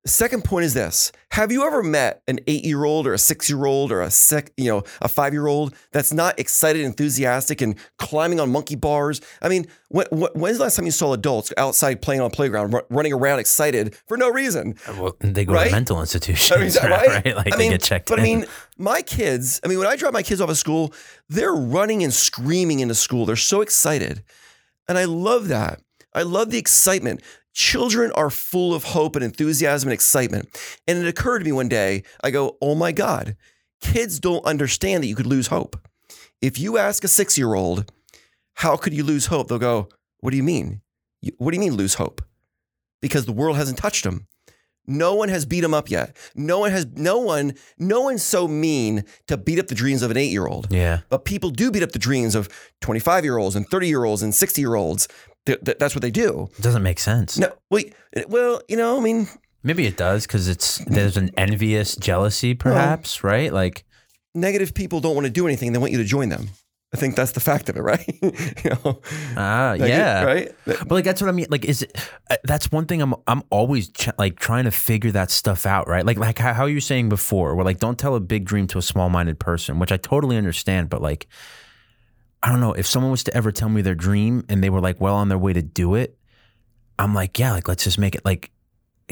second 0.06 0.44
point 0.44 0.64
is 0.64 0.74
this: 0.74 1.12
Have 1.30 1.52
you 1.52 1.64
ever 1.64 1.82
met 1.82 2.22
an 2.26 2.40
eight-year-old 2.46 3.06
or 3.06 3.12
a 3.12 3.18
six-year-old 3.18 3.92
or 3.92 4.00
a 4.00 4.10
sec, 4.10 4.52
you 4.56 4.70
know, 4.70 4.82
a 5.00 5.08
five-year-old 5.08 5.74
that's 5.92 6.12
not 6.12 6.38
excited, 6.38 6.82
enthusiastic, 6.82 7.60
and 7.60 7.76
climbing 7.98 8.40
on 8.40 8.50
monkey 8.50 8.74
bars? 8.74 9.20
I 9.40 9.48
mean, 9.48 9.66
when, 9.88 10.06
when's 10.10 10.58
the 10.58 10.64
last 10.64 10.76
time 10.76 10.86
you 10.86 10.90
saw 10.90 11.12
adults 11.12 11.52
outside 11.56 12.02
playing 12.02 12.20
on 12.20 12.26
a 12.26 12.30
playground, 12.30 12.74
r- 12.74 12.86
running 12.90 13.12
around 13.12 13.38
excited 13.38 13.94
for 14.06 14.16
no 14.16 14.28
reason? 14.28 14.74
Uh, 14.86 14.94
well, 15.00 15.16
they 15.20 15.44
go 15.44 15.54
right? 15.54 15.66
to 15.66 15.72
mental 15.72 16.00
institutions, 16.00 16.76
I 16.76 16.82
mean, 16.82 16.90
right? 16.90 17.24
right? 17.24 17.36
Like 17.36 17.54
I 17.54 17.56
mean, 17.56 17.70
they 17.70 17.74
get 17.74 17.82
checked. 17.82 18.08
But 18.08 18.18
in. 18.18 18.24
I 18.24 18.28
mean, 18.28 18.46
my 18.78 19.02
kids. 19.02 19.60
I 19.64 19.68
mean, 19.68 19.78
when 19.78 19.86
I 19.86 19.96
drop 19.96 20.12
my 20.12 20.22
kids 20.22 20.40
off 20.40 20.50
at 20.50 20.56
school, 20.56 20.92
they're 21.28 21.54
running 21.54 22.02
and 22.02 22.12
screaming 22.12 22.80
into 22.80 22.94
school. 22.94 23.26
They're 23.26 23.36
so 23.36 23.60
excited, 23.60 24.22
and 24.88 24.98
I 24.98 25.04
love 25.04 25.48
that. 25.48 25.80
I 26.14 26.22
love 26.22 26.50
the 26.50 26.58
excitement. 26.58 27.22
Children 27.52 28.12
are 28.12 28.30
full 28.30 28.74
of 28.74 28.84
hope 28.84 29.14
and 29.14 29.24
enthusiasm 29.24 29.88
and 29.88 29.94
excitement. 29.94 30.48
And 30.86 30.98
it 30.98 31.06
occurred 31.06 31.40
to 31.40 31.44
me 31.44 31.52
one 31.52 31.68
day, 31.68 32.02
I 32.22 32.30
go, 32.30 32.56
oh 32.62 32.74
my 32.74 32.92
God, 32.92 33.36
kids 33.80 34.18
don't 34.18 34.44
understand 34.44 35.02
that 35.02 35.08
you 35.08 35.16
could 35.16 35.26
lose 35.26 35.48
hope. 35.48 35.76
If 36.40 36.58
you 36.58 36.78
ask 36.78 37.04
a 37.04 37.08
six 37.08 37.36
year 37.36 37.54
old, 37.54 37.92
how 38.54 38.76
could 38.76 38.94
you 38.94 39.04
lose 39.04 39.26
hope? 39.26 39.48
They'll 39.48 39.58
go, 39.58 39.88
what 40.20 40.30
do 40.30 40.36
you 40.36 40.42
mean? 40.42 40.80
What 41.36 41.50
do 41.50 41.56
you 41.56 41.60
mean 41.60 41.74
lose 41.74 41.94
hope? 41.94 42.22
Because 43.00 43.26
the 43.26 43.32
world 43.32 43.56
hasn't 43.56 43.78
touched 43.78 44.04
them. 44.04 44.26
No 44.86 45.14
one 45.14 45.28
has 45.28 45.46
beat 45.46 45.60
them 45.60 45.74
up 45.74 45.90
yet. 45.90 46.16
No 46.34 46.58
one 46.58 46.72
has, 46.72 46.86
no 46.86 47.18
one, 47.18 47.54
no 47.78 48.00
one's 48.00 48.22
so 48.24 48.48
mean 48.48 49.04
to 49.28 49.36
beat 49.36 49.60
up 49.60 49.68
the 49.68 49.76
dreams 49.76 50.02
of 50.02 50.10
an 50.10 50.16
eight 50.16 50.32
year 50.32 50.46
old. 50.46 50.66
Yeah. 50.72 51.00
But 51.08 51.24
people 51.24 51.50
do 51.50 51.70
beat 51.70 51.84
up 51.84 51.92
the 51.92 52.00
dreams 52.00 52.34
of 52.34 52.48
25 52.80 53.24
year 53.24 53.36
olds 53.36 53.54
and 53.54 53.66
30 53.68 53.86
year 53.86 54.04
olds 54.04 54.22
and 54.22 54.34
60 54.34 54.60
year 54.60 54.74
olds 54.74 55.06
th- 55.46 55.60
th- 55.64 55.78
that's 55.78 55.94
what 55.94 56.02
they 56.02 56.10
do. 56.10 56.48
It 56.58 56.62
doesn't 56.62 56.82
make 56.82 56.98
sense. 56.98 57.38
No, 57.38 57.52
wait. 57.70 57.94
Well, 58.28 58.62
you 58.68 58.76
know, 58.76 58.98
I 58.98 59.00
mean, 59.00 59.28
maybe 59.62 59.86
it 59.86 59.96
does 59.96 60.26
because 60.26 60.48
it's 60.48 60.78
there's 60.86 61.16
an 61.16 61.30
envious 61.36 61.96
jealousy, 61.96 62.54
perhaps, 62.54 63.22
well, 63.22 63.32
right? 63.32 63.52
Like 63.52 63.84
negative 64.34 64.74
people 64.74 65.00
don't 65.00 65.14
want 65.14 65.26
to 65.26 65.32
do 65.32 65.46
anything; 65.46 65.72
they 65.72 65.78
want 65.78 65.92
you 65.92 65.98
to 65.98 66.04
join 66.04 66.28
them. 66.28 66.48
I 66.94 66.98
think 66.98 67.16
that's 67.16 67.32
the 67.32 67.40
fact 67.40 67.70
of 67.70 67.76
it, 67.76 67.80
right? 67.82 68.06
you 68.22 68.70
know, 68.70 69.00
ah, 69.36 69.72
yeah, 69.72 70.24
right. 70.24 70.52
But 70.66 70.90
like 70.90 71.04
that's 71.04 71.22
what 71.22 71.28
I 71.28 71.32
mean. 71.32 71.46
Like, 71.48 71.64
is 71.64 71.82
it? 71.82 71.96
Uh, 72.30 72.36
that's 72.44 72.70
one 72.70 72.86
thing 72.86 73.00
I'm 73.00 73.14
I'm 73.26 73.42
always 73.50 73.90
ch- 73.90 74.10
like 74.18 74.38
trying 74.38 74.64
to 74.64 74.70
figure 74.70 75.10
that 75.12 75.30
stuff 75.30 75.64
out, 75.64 75.88
right? 75.88 76.04
Like 76.04 76.18
like 76.18 76.38
how, 76.38 76.52
how 76.52 76.66
you 76.66 76.76
were 76.76 76.80
saying 76.80 77.08
before, 77.08 77.54
where 77.54 77.64
like 77.64 77.78
don't 77.78 77.98
tell 77.98 78.14
a 78.14 78.20
big 78.20 78.44
dream 78.44 78.66
to 78.68 78.78
a 78.78 78.82
small 78.82 79.08
minded 79.08 79.38
person, 79.38 79.78
which 79.78 79.90
I 79.90 79.96
totally 79.96 80.36
understand, 80.36 80.90
but 80.90 81.00
like 81.00 81.26
I 82.42 82.50
don't 82.50 82.60
know 82.60 82.72
if 82.72 82.86
someone 82.86 83.10
was 83.10 83.24
to 83.24 83.36
ever 83.36 83.52
tell 83.52 83.68
me 83.68 83.82
their 83.82 83.94
dream 83.94 84.44
and 84.48 84.62
they 84.62 84.70
were 84.70 84.80
like 84.80 85.00
well 85.00 85.14
on 85.14 85.28
their 85.28 85.38
way 85.38 85.52
to 85.52 85.62
do 85.62 85.94
it, 85.94 86.18
I'm 86.98 87.14
like, 87.14 87.38
yeah, 87.38 87.52
like 87.52 87.68
let's 87.68 87.84
just 87.84 87.98
make 87.98 88.14
it 88.14 88.24
like 88.24 88.50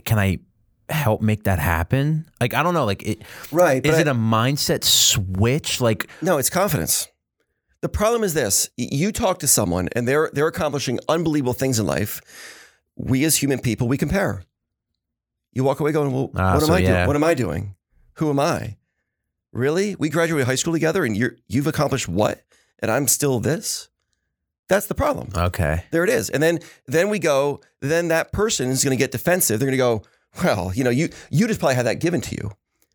can 0.05 0.19
I 0.19 0.41
help 0.89 1.23
make 1.23 1.45
that 1.45 1.59
happen? 1.59 2.27
Like 2.41 2.55
I 2.55 2.63
don't 2.63 2.75
know, 2.75 2.85
like 2.85 3.03
it 3.03 3.23
Right. 3.53 3.85
Is 3.85 3.99
it 3.99 4.09
I, 4.09 4.11
a 4.11 4.15
mindset 4.15 4.85
switch? 4.85 5.81
Like 5.81 6.09
No, 6.21 6.39
it's 6.39 6.51
confidence. 6.51 7.09
The 7.81 7.89
problem 7.89 8.25
is 8.25 8.35
this. 8.35 8.69
You 8.77 9.11
talk 9.13 9.39
to 9.39 9.47
someone 9.47 9.89
and 9.93 10.07
they're 10.07 10.31
they're 10.33 10.49
accomplishing 10.49 10.99
unbelievable 11.09 11.55
things 11.55 11.79
in 11.79 11.87
life. 11.87 12.21
We 12.97 13.25
as 13.25 13.37
human 13.37 13.61
people, 13.61 13.89
we 13.89 13.97
compare. 13.97 14.43
You 15.53 15.65
walk 15.65 15.81
away 15.81 15.93
going, 15.93 16.13
Well, 16.13 16.31
ah, 16.37 16.55
what 16.55 16.63
so 16.63 16.69
am 16.69 16.75
I 16.75 16.79
yeah. 16.79 16.89
doing? 16.89 17.07
What 17.07 17.17
am 17.17 17.25
I 17.25 17.35
doing? 17.35 17.75
Who 18.15 18.29
am 18.31 18.39
I? 18.39 18.77
Really? 19.53 19.97
We 19.97 20.11
graduated 20.11 20.47
high 20.47 20.57
school 20.57 20.73
together 20.73 21.05
and 21.05 21.17
you're 21.17 21.37
you've 21.49 21.67
accomplished 21.67 22.09
what? 22.09 22.43
And 22.81 22.91
I'm 22.91 23.09
still 23.09 23.41
this. 23.41 23.89
That's 24.69 24.87
the 24.87 24.95
problem. 24.95 25.31
Okay. 25.37 25.85
There 25.91 26.05
it 26.05 26.11
is. 26.11 26.31
And 26.31 26.43
then 26.43 26.61
then 26.87 27.09
we 27.09 27.19
go, 27.19 27.61
then 27.81 28.09
that 28.09 28.33
person 28.33 28.71
is 28.71 28.85
going 28.85 28.97
to 28.97 29.03
get 29.03 29.11
defensive. 29.11 29.59
They're 29.59 29.67
going 29.67 29.73
to 29.73 29.77
go, 29.77 30.03
well, 30.45 30.73
you 30.75 30.85
know, 30.85 30.91
you 30.91 31.09
you 31.31 31.47
just 31.47 31.61
probably 31.61 31.75
had 31.75 31.87
that 31.87 32.01
given 32.01 32.21
to 32.21 32.37
you. 32.37 32.53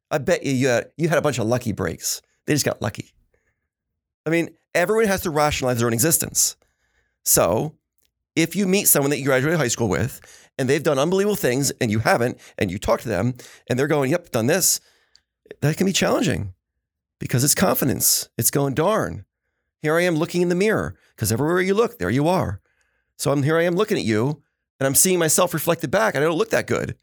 I 0.10 0.20
bet 0.20 0.44
you 0.44 0.54
you 0.54 0.68
had, 0.68 0.92
you 0.98 1.10
had 1.10 1.18
a 1.18 1.22
bunch 1.22 1.38
of 1.38 1.48
lucky 1.48 1.74
breaks. 1.74 2.22
They 2.46 2.54
just 2.54 2.66
got 2.66 2.82
lucky. 2.82 3.12
I 4.26 4.30
mean, 4.30 4.50
everyone 4.74 5.06
has 5.08 5.22
to 5.22 5.30
rationalize 5.30 5.80
their 5.80 5.88
own 5.88 5.94
existence. 5.94 6.56
So, 7.24 7.76
if 8.36 8.56
you 8.56 8.68
meet 8.68 8.88
someone 8.88 9.10
that 9.12 9.20
you 9.20 9.26
graduated 9.26 9.60
high 9.60 9.68
school 9.68 9.90
with 9.90 10.22
and 10.58 10.70
they've 10.70 10.84
done 10.84 11.00
unbelievable 11.00 11.36
things 11.36 11.72
and 11.82 11.92
you 11.92 12.00
haven't, 12.00 12.40
and 12.58 12.72
you 12.72 12.78
talk 12.78 13.02
to 13.02 13.10
them 13.10 13.36
and 13.68 13.78
they're 13.78 13.88
going, 13.88 14.12
yep, 14.12 14.32
done 14.32 14.48
this, 14.48 14.80
that 15.62 15.78
can 15.78 15.86
be 15.86 15.94
challenging 15.94 16.54
because 17.20 17.44
it's 17.44 17.56
confidence. 17.56 18.30
It's 18.38 18.52
going, 18.52 18.74
darn, 18.74 19.26
here 19.86 19.96
I 19.96 20.02
am 20.02 20.16
looking 20.16 20.42
in 20.42 20.50
the 20.50 20.56
mirror 20.56 20.96
because 21.16 21.32
everywhere 21.32 21.62
you 21.62 21.76
look, 21.76 22.00
there 22.00 22.10
you 22.10 22.28
are. 22.28 22.60
So 23.18 23.32
I'm 23.32 23.44
here 23.44 23.56
I 23.56 23.66
am 23.66 23.76
looking 23.76 24.00
at 24.00 24.04
you 24.04 24.42
and 24.80 24.88
I'm 24.88 24.96
seeing 24.96 25.20
myself 25.20 25.54
reflected 25.54 25.92
back. 25.92 26.16
And 26.16 26.24
I 26.24 26.28
don't 26.28 26.40
look 26.40 26.50
that 26.50 26.66
good 26.66 26.98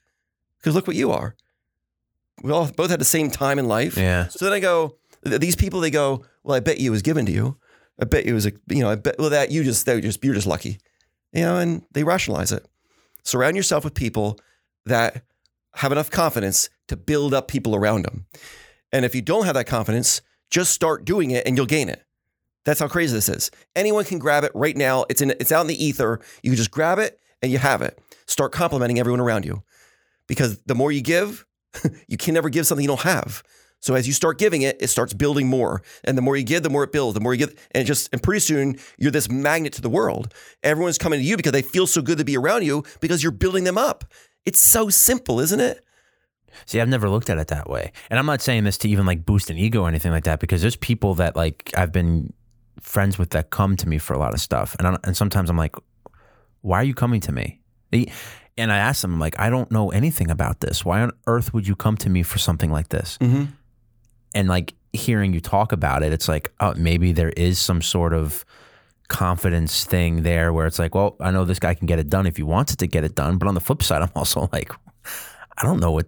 because 0.58 0.74
look 0.74 0.88
what 0.88 0.96
you 0.96 1.12
are. 1.12 1.36
We 2.42 2.50
all 2.50 2.66
both 2.66 2.90
had 2.90 3.00
the 3.00 3.04
same 3.04 3.30
time 3.30 3.60
in 3.60 3.68
life. 3.68 3.96
Yeah. 3.96 4.26
So 4.26 4.44
then 4.44 4.52
I 4.52 4.58
go, 4.58 4.96
these 5.22 5.54
people, 5.54 5.78
they 5.78 5.92
go, 5.92 6.24
well, 6.42 6.56
I 6.56 6.60
bet 6.60 6.80
you 6.80 6.90
it 6.90 6.90
was 6.90 7.02
given 7.02 7.24
to 7.26 7.30
you. 7.32 7.56
I 8.00 8.04
bet 8.04 8.26
it 8.26 8.32
was 8.32 8.46
a, 8.46 8.52
you 8.68 8.80
know, 8.80 8.90
I 8.90 8.96
bet, 8.96 9.16
well, 9.16 9.30
that 9.30 9.52
you 9.52 9.62
just, 9.62 9.86
that 9.86 10.02
just, 10.02 10.24
you're 10.24 10.34
just 10.34 10.48
lucky, 10.48 10.78
you 11.32 11.42
know, 11.42 11.58
and 11.58 11.84
they 11.92 12.02
rationalize 12.02 12.50
it. 12.50 12.66
Surround 13.22 13.54
yourself 13.54 13.84
with 13.84 13.94
people 13.94 14.40
that 14.86 15.22
have 15.76 15.92
enough 15.92 16.10
confidence 16.10 16.68
to 16.88 16.96
build 16.96 17.32
up 17.32 17.46
people 17.46 17.76
around 17.76 18.06
them. 18.06 18.26
And 18.90 19.04
if 19.04 19.14
you 19.14 19.22
don't 19.22 19.44
have 19.44 19.54
that 19.54 19.68
confidence, 19.68 20.20
just 20.50 20.72
start 20.72 21.04
doing 21.04 21.30
it 21.30 21.46
and 21.46 21.56
you'll 21.56 21.66
gain 21.66 21.88
it. 21.88 22.04
That's 22.64 22.80
how 22.80 22.88
crazy 22.88 23.14
this 23.14 23.28
is. 23.28 23.50
Anyone 23.74 24.04
can 24.04 24.18
grab 24.18 24.44
it 24.44 24.52
right 24.54 24.76
now. 24.76 25.04
It's 25.08 25.20
in 25.20 25.30
it's 25.30 25.52
out 25.52 25.62
in 25.62 25.66
the 25.66 25.84
ether. 25.84 26.20
You 26.42 26.50
can 26.50 26.56
just 26.56 26.70
grab 26.70 26.98
it 26.98 27.18
and 27.42 27.50
you 27.50 27.58
have 27.58 27.82
it. 27.82 27.98
Start 28.26 28.52
complimenting 28.52 28.98
everyone 28.98 29.20
around 29.20 29.44
you. 29.44 29.62
Because 30.28 30.58
the 30.62 30.74
more 30.74 30.92
you 30.92 31.02
give, 31.02 31.44
you 32.06 32.16
can 32.16 32.34
never 32.34 32.48
give 32.48 32.66
something 32.66 32.82
you 32.82 32.88
don't 32.88 33.00
have. 33.00 33.42
So 33.80 33.94
as 33.94 34.06
you 34.06 34.12
start 34.12 34.38
giving 34.38 34.62
it, 34.62 34.76
it 34.80 34.88
starts 34.88 35.12
building 35.12 35.48
more. 35.48 35.82
And 36.04 36.16
the 36.16 36.22
more 36.22 36.36
you 36.36 36.44
give, 36.44 36.62
the 36.62 36.70
more 36.70 36.84
it 36.84 36.92
builds. 36.92 37.14
The 37.14 37.20
more 37.20 37.34
you 37.34 37.46
give, 37.46 37.68
and 37.72 37.84
just 37.84 38.08
and 38.12 38.22
pretty 38.22 38.38
soon 38.38 38.78
you're 38.96 39.10
this 39.10 39.28
magnet 39.28 39.72
to 39.74 39.82
the 39.82 39.90
world. 39.90 40.32
Everyone's 40.62 40.98
coming 40.98 41.18
to 41.18 41.24
you 41.24 41.36
because 41.36 41.52
they 41.52 41.62
feel 41.62 41.88
so 41.88 42.00
good 42.00 42.18
to 42.18 42.24
be 42.24 42.36
around 42.36 42.64
you 42.64 42.84
because 43.00 43.24
you're 43.24 43.32
building 43.32 43.64
them 43.64 43.76
up. 43.76 44.04
It's 44.44 44.60
so 44.60 44.88
simple, 44.88 45.40
isn't 45.40 45.58
it? 45.58 45.84
See, 46.66 46.80
I've 46.80 46.88
never 46.88 47.10
looked 47.10 47.28
at 47.30 47.38
it 47.38 47.48
that 47.48 47.68
way. 47.68 47.92
And 48.08 48.18
I'm 48.18 48.26
not 48.26 48.40
saying 48.40 48.64
this 48.64 48.78
to 48.78 48.88
even 48.88 49.04
like 49.04 49.24
boost 49.24 49.50
an 49.50 49.58
ego 49.58 49.82
or 49.82 49.88
anything 49.88 50.12
like 50.12 50.24
that 50.24 50.38
because 50.38 50.60
there's 50.60 50.76
people 50.76 51.14
that 51.16 51.34
like 51.34 51.72
I've 51.76 51.92
been 51.92 52.32
friends 52.80 53.18
with 53.18 53.30
that 53.30 53.50
come 53.50 53.76
to 53.76 53.88
me 53.88 53.98
for 53.98 54.14
a 54.14 54.18
lot 54.18 54.34
of 54.34 54.40
stuff, 54.40 54.74
and 54.78 54.88
I, 54.88 54.96
and 55.04 55.16
sometimes 55.16 55.50
I'm 55.50 55.56
like, 55.56 55.76
why 56.62 56.80
are 56.80 56.84
you 56.84 56.94
coming 56.94 57.20
to 57.20 57.32
me? 57.32 57.60
And 58.56 58.70
I 58.72 58.76
ask 58.76 59.02
them 59.02 59.18
like, 59.18 59.38
I 59.38 59.50
don't 59.50 59.70
know 59.70 59.90
anything 59.90 60.30
about 60.30 60.60
this. 60.60 60.84
Why 60.84 61.00
on 61.00 61.12
earth 61.26 61.52
would 61.54 61.66
you 61.66 61.74
come 61.74 61.96
to 61.98 62.10
me 62.10 62.22
for 62.22 62.38
something 62.38 62.70
like 62.70 62.88
this? 62.88 63.18
Mm-hmm. 63.20 63.44
And 64.34 64.48
like 64.48 64.74
hearing 64.92 65.32
you 65.32 65.40
talk 65.40 65.72
about 65.72 66.02
it, 66.02 66.12
it's 66.12 66.28
like, 66.28 66.52
oh, 66.60 66.74
maybe 66.76 67.12
there 67.12 67.30
is 67.30 67.58
some 67.58 67.82
sort 67.82 68.12
of 68.14 68.44
confidence 69.08 69.84
thing 69.84 70.22
there 70.22 70.52
where 70.52 70.66
it's 70.66 70.78
like, 70.78 70.94
well, 70.94 71.16
I 71.20 71.30
know 71.30 71.44
this 71.44 71.58
guy 71.58 71.74
can 71.74 71.86
get 71.86 71.98
it 71.98 72.08
done 72.08 72.26
if 72.26 72.36
he 72.36 72.42
wants 72.42 72.72
it 72.72 72.78
to 72.78 72.86
get 72.86 73.04
it 73.04 73.14
done. 73.14 73.38
But 73.38 73.48
on 73.48 73.54
the 73.54 73.60
flip 73.60 73.82
side, 73.82 74.02
I'm 74.02 74.12
also 74.14 74.48
like, 74.52 74.72
I 75.58 75.64
don't 75.64 75.80
know 75.80 75.90
what 75.90 76.06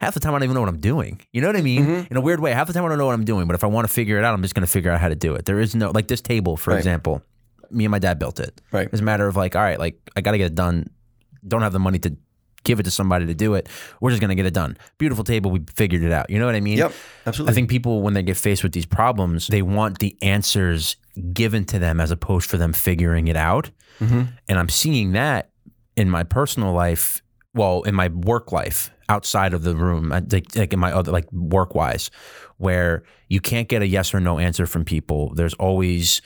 half 0.00 0.14
the 0.14 0.20
time 0.20 0.34
I 0.34 0.38
don't 0.38 0.44
even 0.44 0.54
know 0.54 0.60
what 0.60 0.68
I'm 0.68 0.80
doing. 0.80 1.20
You 1.32 1.40
know 1.40 1.48
what 1.48 1.56
I 1.56 1.62
mean? 1.62 1.84
Mm-hmm. 1.84 2.06
In 2.10 2.16
a 2.16 2.20
weird 2.20 2.40
way, 2.40 2.52
half 2.52 2.66
the 2.66 2.72
time 2.72 2.84
I 2.84 2.88
don't 2.88 2.98
know 2.98 3.06
what 3.06 3.14
I'm 3.14 3.24
doing. 3.24 3.46
But 3.46 3.54
if 3.54 3.64
I 3.64 3.66
want 3.66 3.86
to 3.86 3.92
figure 3.92 4.18
it 4.18 4.24
out, 4.24 4.34
I'm 4.34 4.42
just 4.42 4.54
going 4.54 4.66
to 4.66 4.70
figure 4.70 4.90
out 4.90 5.00
how 5.00 5.08
to 5.08 5.16
do 5.16 5.34
it. 5.34 5.44
There 5.44 5.60
is 5.60 5.74
no 5.74 5.90
like 5.90 6.08
this 6.08 6.20
table, 6.20 6.56
for 6.56 6.70
right. 6.70 6.78
example. 6.78 7.22
Me 7.70 7.84
and 7.84 7.90
my 7.90 7.98
dad 7.98 8.18
built 8.18 8.40
it. 8.40 8.60
Right. 8.72 8.88
It's 8.90 9.00
a 9.00 9.04
matter 9.04 9.26
of 9.26 9.36
like, 9.36 9.54
all 9.54 9.62
right, 9.62 9.78
like 9.78 9.98
I 10.16 10.20
got 10.20 10.32
to 10.32 10.38
get 10.38 10.46
it 10.46 10.54
done. 10.54 10.88
Don't 11.46 11.62
have 11.62 11.72
the 11.72 11.78
money 11.78 11.98
to 12.00 12.16
give 12.64 12.80
it 12.80 12.82
to 12.82 12.90
somebody 12.90 13.24
to 13.26 13.34
do 13.34 13.54
it. 13.54 13.68
We're 14.00 14.10
just 14.10 14.20
going 14.20 14.30
to 14.30 14.34
get 14.34 14.44
it 14.44 14.52
done. 14.52 14.76
Beautiful 14.98 15.24
table. 15.24 15.50
We 15.50 15.60
figured 15.74 16.02
it 16.02 16.12
out. 16.12 16.28
You 16.28 16.38
know 16.38 16.46
what 16.46 16.54
I 16.54 16.60
mean? 16.60 16.78
Yep. 16.78 16.92
Absolutely. 17.26 17.52
I 17.52 17.54
think 17.54 17.70
people, 17.70 18.02
when 18.02 18.14
they 18.14 18.22
get 18.22 18.36
faced 18.36 18.62
with 18.62 18.72
these 18.72 18.86
problems, 18.86 19.46
they 19.46 19.62
want 19.62 20.00
the 20.00 20.16
answers 20.22 20.96
given 21.32 21.64
to 21.66 21.78
them 21.78 22.00
as 22.00 22.10
opposed 22.10 22.50
for 22.50 22.56
them 22.56 22.72
figuring 22.72 23.28
it 23.28 23.36
out. 23.36 23.70
Mm-hmm. 24.00 24.22
And 24.48 24.58
I'm 24.58 24.68
seeing 24.68 25.12
that 25.12 25.50
in 25.96 26.10
my 26.10 26.24
personal 26.24 26.72
life, 26.72 27.22
well, 27.54 27.82
in 27.82 27.94
my 27.94 28.08
work 28.08 28.52
life 28.52 28.90
outside 29.08 29.54
of 29.54 29.62
the 29.62 29.74
room, 29.74 30.10
like, 30.10 30.54
like 30.54 30.72
in 30.72 30.78
my 30.78 30.92
other 30.92 31.12
like 31.12 31.30
work 31.32 31.74
wise, 31.74 32.10
where 32.58 33.02
you 33.28 33.40
can't 33.40 33.68
get 33.68 33.82
a 33.82 33.86
yes 33.86 34.12
or 34.12 34.20
no 34.20 34.38
answer 34.38 34.66
from 34.66 34.84
people. 34.84 35.34
There's 35.34 35.54
always 35.54 36.20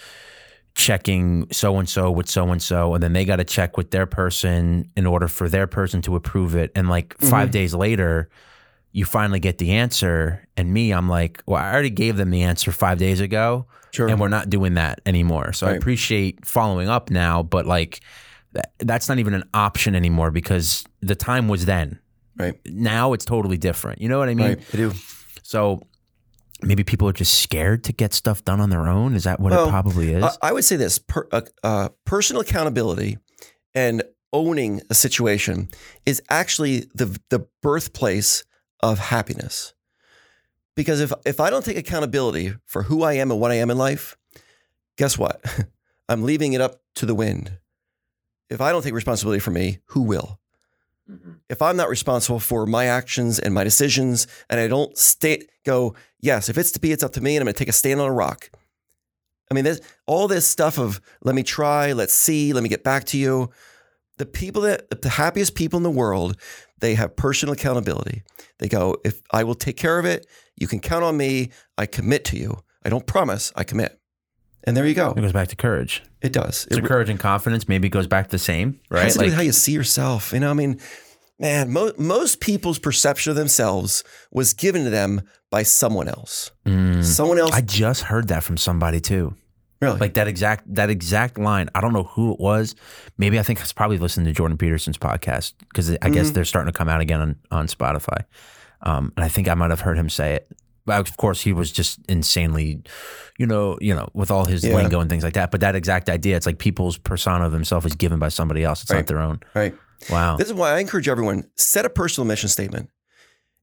checking 0.74 1.46
so 1.52 1.78
and 1.78 1.88
so 1.88 2.10
with 2.10 2.28
so 2.28 2.48
and 2.50 2.62
so, 2.62 2.94
and 2.94 3.02
then 3.02 3.12
they 3.12 3.24
got 3.24 3.36
to 3.36 3.44
check 3.44 3.76
with 3.76 3.90
their 3.90 4.06
person 4.06 4.90
in 4.96 5.06
order 5.06 5.28
for 5.28 5.48
their 5.48 5.66
person 5.66 6.02
to 6.02 6.16
approve 6.16 6.54
it. 6.54 6.72
And 6.74 6.88
like 6.88 7.16
5 7.18 7.30
mm-hmm. 7.30 7.50
days 7.50 7.74
later, 7.74 8.28
you 8.92 9.04
finally 9.04 9.40
get 9.40 9.58
the 9.58 9.72
answer. 9.72 10.46
And 10.56 10.72
me, 10.72 10.92
I'm 10.92 11.08
like, 11.08 11.42
well, 11.46 11.62
I 11.62 11.72
already 11.72 11.90
gave 11.90 12.16
them 12.16 12.30
the 12.30 12.42
answer 12.42 12.72
five 12.72 12.98
days 12.98 13.20
ago. 13.20 13.66
Sure. 13.92 14.08
And 14.08 14.18
we're 14.18 14.28
not 14.28 14.48
doing 14.48 14.74
that 14.74 15.00
anymore. 15.04 15.52
So 15.52 15.66
I 15.66 15.72
appreciate 15.72 16.46
following 16.46 16.88
up 16.88 17.10
now, 17.10 17.42
but 17.42 17.66
like 17.66 18.00
that, 18.52 18.72
that's 18.78 19.08
not 19.08 19.18
even 19.18 19.34
an 19.34 19.44
option 19.52 19.94
anymore 19.94 20.30
because 20.30 20.84
the 21.02 21.14
time 21.14 21.48
was 21.48 21.66
then. 21.66 21.98
Right. 22.36 22.58
Now 22.64 23.12
it's 23.12 23.24
totally 23.24 23.58
different. 23.58 24.00
You 24.00 24.08
know 24.08 24.18
what 24.18 24.28
I 24.28 24.34
mean? 24.34 24.46
Right. 24.46 24.64
I 24.72 24.76
do. 24.76 24.92
So 25.42 25.82
maybe 26.62 26.84
people 26.84 27.08
are 27.08 27.12
just 27.12 27.42
scared 27.42 27.84
to 27.84 27.92
get 27.92 28.14
stuff 28.14 28.44
done 28.44 28.60
on 28.60 28.70
their 28.70 28.88
own. 28.88 29.14
Is 29.14 29.24
that 29.24 29.40
what 29.40 29.52
Well, 29.52 29.66
it 29.66 29.70
probably 29.70 30.12
is? 30.12 30.24
I, 30.24 30.48
I 30.48 30.52
would 30.52 30.64
say 30.64 30.76
this: 30.76 30.98
per, 30.98 31.28
uh, 31.30 31.42
uh, 31.62 31.88
personal 32.06 32.40
accountability 32.40 33.18
and 33.74 34.02
owning 34.32 34.80
a 34.88 34.94
situation 34.94 35.68
is 36.06 36.22
actually 36.30 36.86
the 36.94 37.18
the 37.28 37.46
birthplace 37.60 38.44
of 38.80 38.98
happiness. 38.98 39.74
Because 40.74 41.00
if 41.00 41.12
if 41.26 41.38
I 41.38 41.50
don't 41.50 41.64
take 41.64 41.76
accountability 41.76 42.54
for 42.64 42.84
who 42.84 43.02
I 43.02 43.14
am 43.14 43.30
and 43.30 43.40
what 43.40 43.50
I 43.50 43.56
am 43.56 43.70
in 43.70 43.76
life, 43.76 44.16
guess 44.96 45.18
what? 45.18 45.44
I'm 46.08 46.22
leaving 46.22 46.54
it 46.54 46.60
up 46.60 46.80
to 46.96 47.06
the 47.06 47.14
wind. 47.14 47.58
If 48.48 48.60
I 48.60 48.72
don't 48.72 48.82
take 48.82 48.94
responsibility 48.94 49.40
for 49.40 49.50
me, 49.50 49.78
who 49.86 50.02
will? 50.02 50.38
Mm-hmm. 51.10 51.32
If 51.48 51.60
I'm 51.60 51.76
not 51.76 51.88
responsible 51.88 52.40
for 52.40 52.66
my 52.66 52.86
actions 52.86 53.38
and 53.38 53.52
my 53.52 53.64
decisions, 53.64 54.26
and 54.48 54.60
I 54.60 54.68
don't 54.68 54.96
state 54.96 55.50
go, 55.64 55.94
yes, 56.20 56.48
if 56.48 56.58
it's 56.58 56.72
to 56.72 56.80
be, 56.80 56.92
it's 56.92 57.02
up 57.02 57.12
to 57.12 57.20
me, 57.20 57.36
and 57.36 57.42
I'm 57.42 57.46
going 57.46 57.54
to 57.54 57.58
take 57.58 57.68
a 57.68 57.72
stand 57.72 58.00
on 58.00 58.08
a 58.08 58.12
rock. 58.12 58.50
I 59.50 59.54
mean, 59.54 59.66
all 60.06 60.28
this 60.28 60.46
stuff 60.46 60.78
of 60.78 61.00
let 61.22 61.34
me 61.34 61.42
try, 61.42 61.92
let's 61.92 62.14
see, 62.14 62.52
let 62.52 62.62
me 62.62 62.68
get 62.68 62.84
back 62.84 63.04
to 63.06 63.18
you. 63.18 63.50
The 64.16 64.26
people 64.26 64.62
that 64.62 65.02
the 65.02 65.08
happiest 65.08 65.54
people 65.54 65.76
in 65.76 65.82
the 65.82 65.90
world, 65.90 66.36
they 66.80 66.94
have 66.94 67.16
personal 67.16 67.52
accountability. 67.52 68.22
They 68.58 68.68
go, 68.68 68.96
if 69.04 69.20
I 69.30 69.44
will 69.44 69.54
take 69.54 69.76
care 69.76 69.98
of 69.98 70.04
it, 70.04 70.26
you 70.56 70.66
can 70.66 70.80
count 70.80 71.04
on 71.04 71.16
me. 71.16 71.50
I 71.76 71.86
commit 71.86 72.24
to 72.26 72.36
you. 72.36 72.60
I 72.84 72.88
don't 72.88 73.06
promise, 73.06 73.52
I 73.54 73.64
commit. 73.64 73.98
And 74.64 74.76
there 74.76 74.86
you 74.86 74.94
go. 74.94 75.10
it 75.16 75.20
goes 75.20 75.32
back 75.32 75.48
to 75.48 75.56
courage. 75.56 76.02
It 76.20 76.32
does. 76.32 76.66
So 76.70 76.78
It 76.78 76.84
courage 76.84 77.08
and 77.08 77.18
confidence 77.18 77.68
maybe 77.68 77.88
goes 77.88 78.06
back 78.06 78.26
to 78.26 78.30
the 78.30 78.38
same, 78.38 78.80
right? 78.90 79.12
do 79.12 79.20
with 79.24 79.34
how 79.34 79.42
you 79.42 79.52
see 79.52 79.72
yourself. 79.72 80.32
You 80.32 80.40
know, 80.40 80.50
I 80.50 80.54
mean, 80.54 80.78
man, 81.40 81.72
mo- 81.72 81.92
most 81.98 82.40
people's 82.40 82.78
perception 82.78 83.30
of 83.30 83.36
themselves 83.36 84.04
was 84.30 84.54
given 84.54 84.84
to 84.84 84.90
them 84.90 85.22
by 85.50 85.64
someone 85.64 86.08
else. 86.08 86.52
Mm. 86.64 87.02
Someone 87.04 87.38
else. 87.38 87.50
I 87.52 87.60
just 87.60 88.02
heard 88.02 88.28
that 88.28 88.44
from 88.44 88.56
somebody 88.56 89.00
too. 89.00 89.34
really? 89.80 89.98
Like 89.98 90.14
that 90.14 90.28
exact 90.28 90.72
that 90.74 90.90
exact 90.90 91.38
line. 91.38 91.68
I 91.74 91.80
don't 91.80 91.92
know 91.92 92.04
who 92.04 92.32
it 92.32 92.38
was. 92.38 92.76
Maybe 93.18 93.38
I 93.40 93.42
think 93.42 93.60
it's 93.60 93.72
probably 93.72 93.98
listening 93.98 94.26
to 94.26 94.32
Jordan 94.32 94.56
Peterson's 94.56 94.96
podcast 94.98 95.54
because 95.70 95.90
I 96.00 96.08
guess 96.08 96.26
Mm-hmm. 96.26 96.34
they're 96.34 96.44
starting 96.44 96.72
to 96.72 96.76
come 96.78 96.88
out 96.88 97.00
again 97.00 97.20
on, 97.20 97.36
on 97.50 97.66
Spotify. 97.66 98.24
Um, 98.84 99.12
and 99.16 99.24
I 99.24 99.28
think 99.28 99.48
I 99.48 99.54
might 99.54 99.70
have 99.70 99.80
heard 99.80 99.98
him 99.98 100.08
say 100.08 100.34
it. 100.34 100.48
Of 100.86 101.16
course, 101.16 101.40
he 101.42 101.52
was 101.52 101.70
just 101.70 102.00
insanely, 102.08 102.82
you 103.38 103.46
know, 103.46 103.78
you 103.80 103.94
know, 103.94 104.08
with 104.14 104.30
all 104.30 104.44
his 104.46 104.64
Yeah. 104.64 104.74
lingo 104.74 105.00
and 105.00 105.08
things 105.08 105.22
like 105.24 105.34
that. 105.34 105.50
But 105.50 105.60
that 105.60 105.76
exact 105.76 106.08
idea, 106.08 106.36
it's 106.36 106.46
like 106.46 106.58
people's 106.58 106.98
persona 106.98 107.46
of 107.46 107.52
themselves 107.52 107.86
is 107.86 107.94
given 107.94 108.18
by 108.18 108.28
somebody 108.28 108.64
else. 108.64 108.82
It's 108.82 108.90
Right. 108.90 108.98
not 108.98 109.06
their 109.06 109.20
own. 109.20 109.40
right. 109.54 109.74
Wow. 110.10 110.36
This 110.36 110.48
is 110.48 110.54
why 110.54 110.72
I 110.76 110.80
encourage 110.80 111.08
everyone 111.08 111.44
set 111.56 111.84
a 111.84 111.90
personal 111.90 112.26
mission 112.26 112.48
statement. 112.48 112.90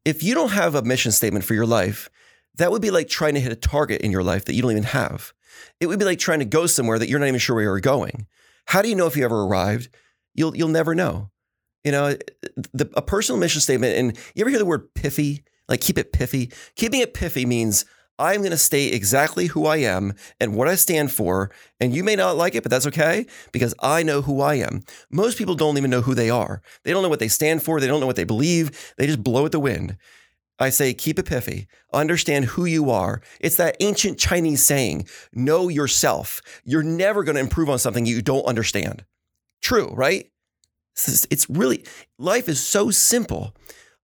If 0.06 0.24
you 0.24 0.34
don't 0.34 0.52
have 0.52 0.74
a 0.76 0.82
mission 0.82 1.12
statement 1.12 1.44
for 1.44 1.54
your 1.54 1.66
life, 1.66 2.10
that 2.56 2.72
would 2.72 2.82
be 2.82 2.92
like 2.92 3.10
trying 3.10 3.34
to 3.34 3.42
hit 3.42 3.52
a 3.52 3.56
target 3.58 4.02
in 4.02 4.12
your 4.12 4.24
life 4.24 4.46
that 4.46 4.54
you 4.54 4.62
don't 4.62 4.72
even 4.72 4.84
have. 4.84 5.34
It 5.82 5.88
would 5.88 6.00
be 6.00 6.06
like 6.06 6.20
trying 6.20 6.40
to 6.40 6.46
go 6.46 6.66
somewhere 6.68 6.98
that 6.98 7.10
you're 7.10 7.20
not 7.20 7.28
even 7.28 7.40
sure 7.40 7.56
where 7.56 7.64
you're 7.66 7.80
going. 7.82 8.26
How 8.68 8.82
do 8.82 8.88
you 8.88 8.96
know 8.96 9.08
if 9.08 9.18
you 9.18 9.26
ever 9.26 9.44
arrived? 9.44 9.90
You'll 10.34 10.56
you'll 10.56 10.70
never 10.70 10.96
know. 10.96 11.32
You 11.84 11.92
know, 11.92 12.16
the, 12.74 12.90
a 12.96 13.02
personal 13.02 13.40
mission 13.40 13.60
statement. 13.62 13.98
And 13.98 14.18
you 14.36 14.42
ever 14.42 14.50
hear 14.50 14.60
the 14.60 14.66
word 14.66 14.94
piffy? 14.94 15.44
Like 15.70 15.80
keep 15.82 15.98
it 15.98 16.12
piffy. 16.12 16.54
Keeping 16.76 17.00
it 17.00 17.14
piffy 17.14 17.46
means 17.46 17.86
I'm 18.18 18.42
going 18.42 18.52
to 18.52 18.58
stay 18.58 18.88
exactly 18.88 19.46
who 19.48 19.66
I 19.66 19.78
am 19.78 20.14
and 20.42 20.54
what 20.54 20.68
I 20.68 20.76
stand 20.76 21.10
for. 21.10 21.52
And 21.80 21.96
you 21.96 22.04
may 22.04 22.18
not 22.18 22.36
like 22.36 22.54
it, 22.54 22.64
but 22.64 22.70
that's 22.70 22.88
okay 22.88 23.26
because 23.54 23.74
I 23.80 24.04
know 24.04 24.22
who 24.22 24.42
I 24.42 24.56
am. 24.56 24.82
Most 25.10 25.38
people 25.38 25.56
don't 25.56 25.78
even 25.78 25.90
know 25.90 26.02
who 26.02 26.14
they 26.14 26.30
are. 26.30 26.62
They 26.84 26.92
don't 26.92 27.02
know 27.02 27.08
what 27.08 27.20
they 27.20 27.30
stand 27.30 27.64
for. 27.64 27.80
They 27.80 27.88
don't 27.88 28.02
know 28.02 28.08
what 28.08 28.18
they 28.18 28.26
believe. 28.26 28.94
They 28.98 29.06
just 29.06 29.24
blow 29.24 29.46
at 29.46 29.54
the 29.54 29.60
wind. 29.60 29.96
I 30.62 30.70
say, 30.70 30.94
keep 30.94 31.18
it 31.18 31.28
piffy. 31.28 31.68
Understand 31.94 32.44
who 32.44 32.66
you 32.66 32.90
are. 32.90 33.22
It's 33.40 33.56
that 33.56 33.78
ancient 33.80 34.20
Chinese 34.20 34.62
saying, 34.62 35.08
know 35.32 35.70
yourself. 35.70 36.42
You're 36.66 36.84
never 36.84 37.24
going 37.24 37.36
to 37.36 37.42
improve 37.42 37.70
on 37.70 37.80
something 37.80 38.06
you 38.06 38.22
don't 38.22 38.44
understand. 38.44 39.06
True, 39.62 39.94
right? 39.94 40.30
It's 40.96 41.50
really, 41.50 41.86
life 42.18 42.50
is 42.50 42.60
so 42.62 42.92
simple. 42.92 43.56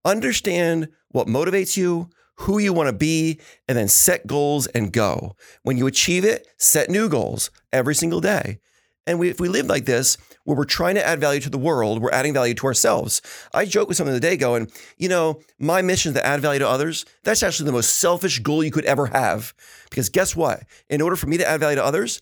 Understand 0.06 0.90
what 1.10 1.28
motivates 1.28 1.76
you, 1.76 2.10
who 2.36 2.60
you 2.60 2.72
want 2.74 2.88
to 2.88 2.94
be, 2.94 3.40
and 3.68 3.78
then 3.78 3.88
set 3.88 4.28
goals 4.28 4.68
and 4.68 4.94
go. 4.94 5.36
When 5.64 5.78
you 5.78 5.88
achieve 5.88 6.24
it, 6.24 6.48
set 6.58 6.90
new 6.90 7.10
goals 7.10 7.50
every 7.74 7.96
single 7.96 8.22
day. 8.22 8.60
And 9.08 9.20
we, 9.20 9.30
if 9.30 9.40
we 9.40 9.50
live 9.50 9.68
like 9.68 9.86
this, 9.86 10.18
where 10.46 10.58
we're 10.58 10.66
trying 10.66 10.96
to 10.96 11.06
add 11.06 11.20
value 11.20 11.40
to 11.42 11.50
the 11.50 11.58
world, 11.60 12.02
we're 12.02 12.12
adding 12.12 12.34
value 12.34 12.56
to 12.56 12.66
ourselves. 12.68 13.22
I 13.54 13.66
joke 13.66 13.88
with 13.88 13.98
someone 13.98 14.16
the 14.16 14.20
day 14.20 14.36
going, 14.36 14.72
you 14.98 15.10
know, 15.10 15.42
my 15.60 15.82
mission 15.82 16.10
is 16.12 16.16
to 16.16 16.26
add 16.26 16.42
value 16.42 16.60
to 16.60 16.68
others. 16.68 17.06
That's 17.24 17.44
actually 17.44 17.68
the 17.68 17.72
most 17.72 17.98
selfish 17.98 18.40
goal 18.40 18.64
you 18.64 18.72
could 18.72 18.86
ever 18.86 19.08
have. 19.08 19.54
Because 19.90 20.10
guess 20.10 20.36
what? 20.36 20.64
In 20.90 21.02
order 21.02 21.16
for 21.16 21.28
me 21.28 21.38
to 21.38 21.48
add 21.48 21.60
value 21.60 21.76
to 21.76 21.86
others, 21.86 22.20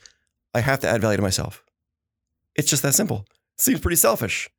I 0.54 0.60
have 0.60 0.82
to 0.82 0.90
add 0.90 1.02
value 1.02 1.18
to 1.18 1.24
myself. 1.24 1.64
It's 2.56 2.70
just 2.70 2.84
that 2.84 2.94
simple. 2.94 3.26
seems 3.58 3.80
pretty 3.80 3.96
selfish. 3.96 4.50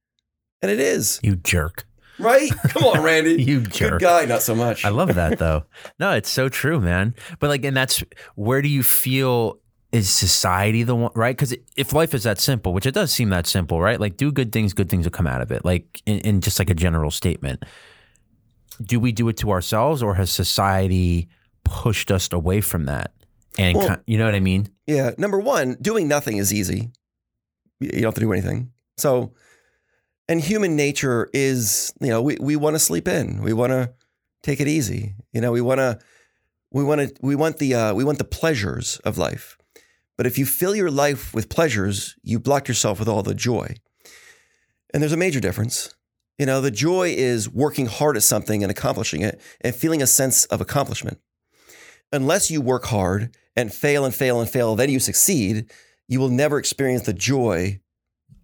And 0.63 0.71
it 0.71 0.81
is, 0.81 1.21
You 1.23 1.37
jerk. 1.37 1.85
Right? 2.18 2.50
Come 2.68 2.85
on, 2.85 3.03
Randy. 3.03 3.42
You 3.42 3.61
jerk. 3.62 3.92
Good 3.92 4.00
guy, 4.00 4.24
not 4.24 4.42
so 4.42 4.55
much. 4.55 4.85
I 4.85 4.90
love 4.90 5.14
that 5.14 5.38
though. 5.38 5.64
no, 5.98 6.12
it's 6.12 6.31
so 6.31 6.48
true, 6.48 6.81
man. 6.81 7.14
But 7.40 7.48
like, 7.50 7.64
and 7.64 7.77
that's 7.77 8.03
where 8.35 8.62
do 8.62 8.68
you 8.68 8.83
feel 8.83 9.59
is 9.92 10.11
society 10.11 10.83
the 10.83 10.94
one, 10.96 11.12
right? 11.14 11.37
Because 11.37 11.55
if 11.77 11.92
life 11.92 12.14
is 12.14 12.24
that 12.24 12.40
simple, 12.40 12.72
which 12.72 12.85
it 12.85 12.94
does 12.94 13.12
seem 13.12 13.29
that 13.31 13.46
simple, 13.46 13.81
right? 13.81 14.00
Like, 14.00 14.16
do 14.16 14.33
good 14.33 14.50
things, 14.50 14.72
good 14.72 14.88
things 14.88 15.07
will 15.07 15.12
come 15.12 15.29
out 15.29 15.40
of 15.40 15.53
it. 15.53 15.64
Like, 15.64 16.03
in, 16.05 16.18
in 16.20 16.40
just 16.40 16.59
like 16.59 16.68
a 16.68 16.74
general 16.74 17.12
statement. 17.12 17.62
Do 18.83 18.98
we 18.98 19.12
do 19.12 19.29
it 19.29 19.37
to 19.37 19.53
ourselves, 19.53 20.03
or 20.03 20.14
has 20.16 20.31
society 20.33 21.29
pushed 21.62 22.11
us 22.11 22.29
away 22.33 22.61
from 22.61 22.87
that? 22.87 23.12
And 23.57 23.77
Well- 23.79 23.96
you 24.07 24.18
know 24.18 24.24
what 24.24 24.35
I 24.35 24.40
mean? 24.40 24.68
Yeah. 24.88 25.12
Number 25.16 25.38
one, 25.38 25.77
doing 25.81 26.09
nothing 26.09 26.38
is 26.38 26.53
easy. 26.53 26.90
You 27.79 27.90
don't 27.92 28.03
have 28.03 28.14
to 28.14 28.20
do 28.20 28.33
anything. 28.33 28.72
So, 28.96 29.33
and 30.29 30.41
human 30.41 30.77
nature 30.77 31.29
is, 31.33 31.93
you 32.01 32.09
know, 32.09 32.23
we, 32.23 32.37
we 32.41 32.57
want 32.57 32.75
to 32.75 32.81
sleep 32.81 33.09
in. 33.09 33.43
We 33.43 33.53
want 33.53 33.71
to 33.71 33.93
take 34.43 34.61
it 34.61 34.69
easy. 34.69 35.15
You 35.33 35.41
know, 35.41 35.53
we 35.53 35.61
want 35.61 35.79
to, 35.79 35.99
we 36.71 36.83
want 36.83 37.01
to, 37.01 37.15
we 37.21 37.35
want 37.35 37.59
the, 37.59 37.75
uh, 37.75 37.95
we 37.95 38.05
want 38.05 38.19
the 38.19 38.25
pleasures 38.25 39.01
of 39.05 39.19
life. 39.19 39.59
But 40.17 40.27
if 40.27 40.39
you 40.39 40.47
fill 40.47 40.75
your 40.75 40.91
life 40.91 41.35
with 41.35 41.49
pleasures, 41.49 42.15
you 42.23 42.39
block 42.39 42.69
yourself 42.69 42.99
with 42.99 43.09
all 43.09 43.23
the 43.23 43.35
joy. 43.35 43.75
And 44.93 45.03
there's 45.03 45.13
a 45.13 45.17
major 45.17 45.41
difference. 45.41 45.95
You 46.39 46.47
know, 46.47 46.61
the 46.61 46.71
joy 46.71 47.15
is 47.17 47.49
working 47.49 47.87
hard 47.87 48.17
at 48.17 48.23
something 48.23 48.63
and 48.63 48.71
accomplishing 48.71 49.23
it 49.23 49.41
and 49.61 49.75
feeling 49.75 50.03
a 50.03 50.07
sense 50.07 50.47
of 50.47 50.61
accomplishment. 50.61 51.19
Unless 52.13 52.51
you 52.51 52.61
work 52.61 52.85
hard 52.87 53.37
and 53.57 53.73
fail 53.73 54.05
and 54.05 54.15
fail 54.15 54.41
and 54.41 54.49
fail, 54.49 54.75
then 54.75 54.91
you 54.91 55.01
succeed, 55.01 55.71
you 56.09 56.21
will 56.21 56.29
never 56.29 56.59
experience 56.59 57.07
the 57.07 57.13
joy 57.13 57.81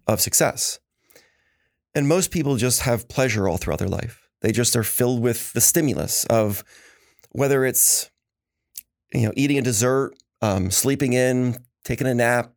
of 0.07 0.21
success. 0.21 0.79
And 1.93 2.07
most 2.07 2.31
people 2.31 2.55
just 2.55 2.81
have 2.81 3.07
pleasure 3.07 3.47
all 3.47 3.57
throughout 3.57 3.79
their 3.79 3.87
life. 3.87 4.29
They 4.41 4.51
just 4.51 4.75
are 4.75 4.83
filled 4.83 5.21
with 5.21 5.53
the 5.53 5.61
stimulus 5.61 6.25
of 6.25 6.63
whether 7.31 7.65
it's 7.65 8.09
you 9.13 9.23
know 9.23 9.33
eating 9.35 9.57
a 9.57 9.61
dessert, 9.61 10.13
um, 10.41 10.71
sleeping 10.71 11.13
in, 11.13 11.57
taking 11.83 12.07
a 12.07 12.13
nap, 12.13 12.53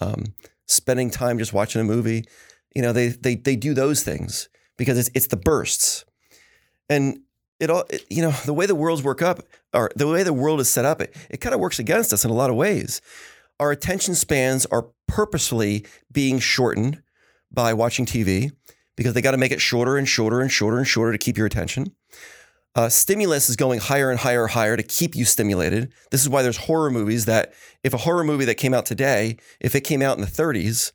um, 0.00 0.34
spending 0.66 1.10
time 1.10 1.38
just 1.38 1.52
watching 1.52 1.80
a 1.80 1.84
movie. 1.84 2.24
You 2.74 2.82
know, 2.82 2.92
they 2.92 3.08
they 3.08 3.36
they 3.36 3.56
do 3.56 3.74
those 3.74 4.02
things 4.02 4.48
because 4.76 4.98
it's 4.98 5.10
it's 5.14 5.26
the 5.28 5.36
bursts, 5.36 6.04
and 6.88 7.20
it 7.60 7.70
all 7.70 7.84
it, 7.90 8.04
you 8.10 8.22
know 8.22 8.32
the 8.44 8.54
way 8.54 8.66
the 8.66 8.74
worlds 8.74 9.02
work 9.02 9.22
up 9.22 9.40
or 9.72 9.90
the 9.94 10.08
way 10.08 10.22
the 10.22 10.32
world 10.32 10.60
is 10.60 10.68
set 10.68 10.84
up, 10.84 11.00
it, 11.00 11.14
it 11.28 11.40
kind 11.40 11.54
of 11.54 11.60
works 11.60 11.78
against 11.78 12.12
us 12.12 12.24
in 12.24 12.30
a 12.30 12.34
lot 12.34 12.50
of 12.50 12.56
ways. 12.56 13.00
Our 13.60 13.70
attention 13.70 14.14
spans 14.14 14.66
are 14.66 14.86
purposefully 15.06 15.84
being 16.10 16.38
shortened 16.38 17.02
by 17.52 17.74
watching 17.74 18.06
TV 18.06 18.52
because 19.00 19.14
they 19.14 19.22
got 19.22 19.30
to 19.30 19.38
make 19.38 19.50
it 19.50 19.62
shorter 19.62 19.96
and 19.96 20.06
shorter 20.06 20.42
and 20.42 20.52
shorter 20.52 20.76
and 20.76 20.86
shorter 20.86 21.10
to 21.10 21.16
keep 21.16 21.38
your 21.38 21.46
attention. 21.46 21.90
Uh, 22.74 22.90
stimulus 22.90 23.48
is 23.48 23.56
going 23.56 23.80
higher 23.80 24.10
and 24.10 24.20
higher 24.20 24.42
and 24.42 24.52
higher 24.52 24.76
to 24.76 24.82
keep 24.82 25.16
you 25.16 25.24
stimulated. 25.24 25.90
This 26.10 26.20
is 26.20 26.28
why 26.28 26.42
there's 26.42 26.58
horror 26.58 26.90
movies 26.90 27.24
that, 27.24 27.54
if 27.82 27.94
a 27.94 27.96
horror 27.96 28.24
movie 28.24 28.44
that 28.44 28.56
came 28.56 28.74
out 28.74 28.84
today, 28.84 29.38
if 29.58 29.74
it 29.74 29.84
came 29.84 30.02
out 30.02 30.18
in 30.18 30.20
the 30.20 30.30
30s, 30.30 30.92